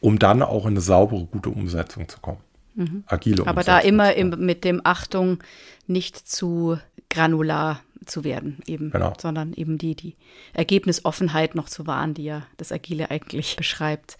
[0.00, 2.40] um dann auch in eine saubere, gute Umsetzung zu kommen.
[2.74, 3.04] Mhm.
[3.06, 5.44] Agile Aber Umsetzung da immer im, mit dem Achtung,
[5.86, 6.78] nicht zu
[7.10, 9.12] granular zu werden, eben, genau.
[9.20, 10.16] sondern eben die, die
[10.52, 14.16] Ergebnisoffenheit noch zu wahren, die ja das Agile eigentlich beschreibt.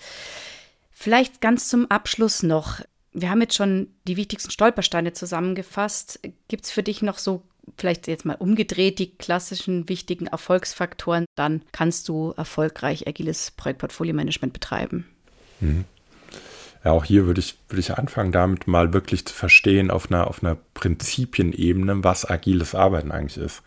[0.91, 2.81] Vielleicht ganz zum Abschluss noch.
[3.13, 6.21] Wir haben jetzt schon die wichtigsten Stolpersteine zusammengefasst.
[6.49, 7.43] Gibt es für dich noch so,
[7.77, 11.27] vielleicht jetzt mal umgedreht, die klassischen wichtigen Erfolgsfaktoren?
[11.35, 15.07] Dann kannst du erfolgreich agiles Projektportfolio-Management betreiben.
[15.61, 15.85] Mhm.
[16.85, 20.27] Ja, auch hier würde ich, würde ich anfangen, damit mal wirklich zu verstehen auf einer,
[20.27, 23.63] auf einer Prinzipienebene, was agiles Arbeiten eigentlich ist.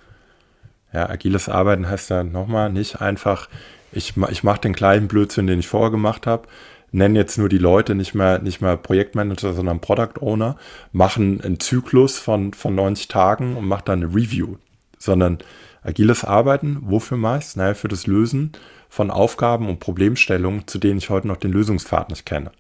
[0.94, 3.50] Ja, agiles Arbeiten heißt ja nochmal nicht einfach,
[3.92, 6.48] ich, ich mache den gleichen Blödsinn, den ich vorher gemacht habe,
[6.92, 10.58] nenne jetzt nur die Leute nicht mehr, nicht mehr Projektmanager, sondern Product Owner,
[10.92, 14.58] machen einen Zyklus von, von 90 Tagen und mache dann eine Review.
[14.98, 15.40] Sondern
[15.84, 17.58] agiles Arbeiten, wofür meist?
[17.58, 18.54] Naja, für das Lösen
[18.90, 22.52] von Aufgaben und Problemstellungen, zu denen ich heute noch den Lösungspfad nicht kenne.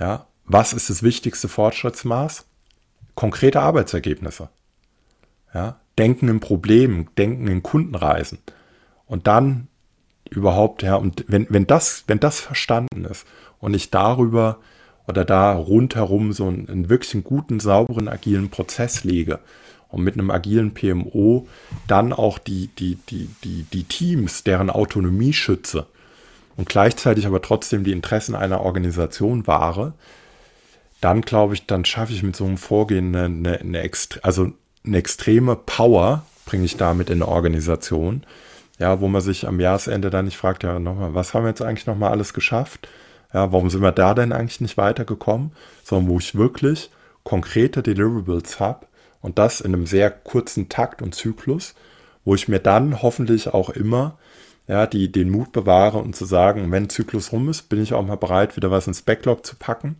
[0.00, 2.46] Ja, was ist das wichtigste Fortschrittsmaß?
[3.14, 4.48] Konkrete Arbeitsergebnisse.
[5.54, 8.38] Ja, denken in Problemen, denken in Kundenreisen.
[9.06, 9.68] Und dann
[10.30, 13.26] überhaupt, ja, und wenn, wenn das, wenn das verstanden ist
[13.60, 14.58] und ich darüber
[15.06, 19.38] oder da rundherum so einen, einen wirklich guten, sauberen, agilen Prozess lege
[19.88, 21.46] und mit einem agilen PMO
[21.86, 25.86] dann auch die, die, die, die, die Teams, deren Autonomie schütze
[26.56, 29.92] und gleichzeitig aber trotzdem die Interessen einer Organisation wahre,
[31.00, 33.90] dann glaube ich, dann schaffe ich mit so einem Vorgehen eine, eine, eine,
[34.22, 34.52] also
[34.86, 38.24] eine extreme Power bringe ich damit in eine Organisation.
[38.78, 41.62] Ja, wo man sich am Jahresende dann nicht fragt, ja, nochmal, was haben wir jetzt
[41.62, 42.88] eigentlich nochmal alles geschafft?
[43.32, 45.52] Ja, warum sind wir da denn eigentlich nicht weitergekommen?
[45.82, 46.90] Sondern wo ich wirklich
[47.24, 48.86] konkrete Deliverables habe
[49.22, 51.74] und das in einem sehr kurzen Takt und Zyklus,
[52.24, 54.18] wo ich mir dann hoffentlich auch immer
[54.68, 58.04] ja, die, den Mut bewahre und zu sagen, wenn Zyklus rum ist, bin ich auch
[58.04, 59.96] mal bereit, wieder was ins Backlog zu packen,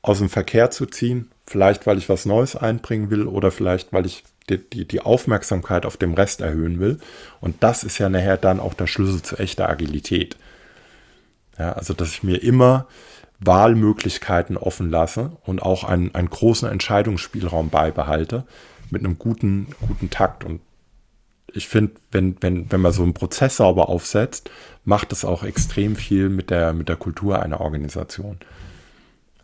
[0.00, 4.04] aus dem Verkehr zu ziehen Vielleicht, weil ich was Neues einbringen will oder vielleicht, weil
[4.04, 6.98] ich die, die, die Aufmerksamkeit auf dem Rest erhöhen will.
[7.40, 10.36] Und das ist ja nachher dann auch der Schlüssel zu echter Agilität.
[11.58, 12.86] Ja, also, dass ich mir immer
[13.40, 18.44] Wahlmöglichkeiten offen lasse und auch einen, einen großen Entscheidungsspielraum beibehalte
[18.90, 20.44] mit einem guten, guten Takt.
[20.44, 20.60] Und
[21.54, 24.50] ich finde, wenn, wenn, wenn man so einen Prozess sauber aufsetzt,
[24.84, 28.38] macht es auch extrem viel mit der, mit der Kultur einer Organisation.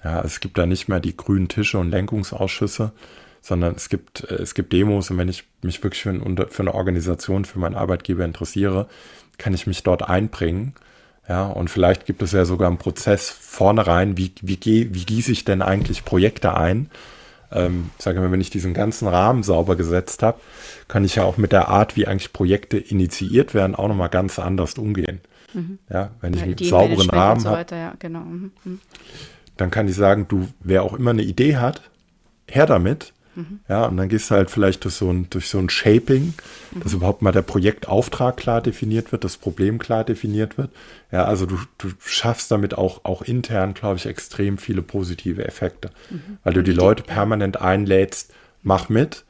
[0.05, 2.93] Ja, es gibt da nicht mehr die grünen Tische und Lenkungsausschüsse,
[3.41, 6.63] sondern es gibt, äh, es gibt Demos und wenn ich mich wirklich für, ein, für
[6.63, 8.87] eine Organisation, für meinen Arbeitgeber interessiere,
[9.39, 10.75] kann ich mich dort einbringen.
[11.29, 15.45] Ja, und vielleicht gibt es ja sogar einen Prozess vornherein, wie, wie, wie gieße ich
[15.45, 16.91] denn eigentlich Projekte ein?
[17.51, 20.41] Ähm, sage mal, wenn ich diesen ganzen Rahmen sauber gesetzt habe,
[20.87, 24.39] kann ich ja auch mit der Art, wie eigentlich Projekte initiiert werden, auch nochmal ganz
[24.39, 25.21] anders umgehen.
[25.55, 25.79] Mhm.
[25.89, 27.75] Ja, wenn ich ja, einen sauberen Rahmen so habe.
[27.75, 28.21] Ja, genau.
[28.21, 28.81] Mhm.
[29.57, 31.83] Dann kann ich sagen, du, wer auch immer eine Idee hat,
[32.49, 33.13] her damit.
[33.37, 33.61] Mhm.
[33.69, 36.35] Ja, und dann gehst du halt vielleicht durch so ein, durch so ein Shaping,
[36.73, 36.81] mhm.
[36.81, 40.71] dass überhaupt mal der Projektauftrag klar definiert wird, das Problem klar definiert wird.
[41.11, 45.91] Ja, also du, du schaffst damit auch, auch intern, glaube ich, extrem viele positive Effekte,
[46.11, 46.39] mhm.
[46.45, 48.33] weil du die Leute permanent einlädst,
[48.63, 49.25] mach mit.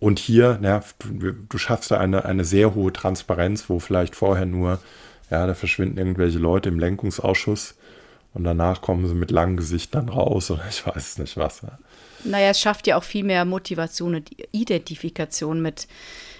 [0.00, 4.46] Und hier, ja, du, du schaffst da eine, eine sehr hohe Transparenz, wo vielleicht vorher
[4.46, 4.80] nur,
[5.30, 7.74] ja, da verschwinden irgendwelche Leute im Lenkungsausschuss
[8.34, 11.62] und danach kommen sie mit langen Gesichtern raus oder ich weiß nicht was.
[11.62, 11.78] Ja.
[12.24, 15.88] Naja, es schafft ja auch viel mehr Motivation und Identifikation mit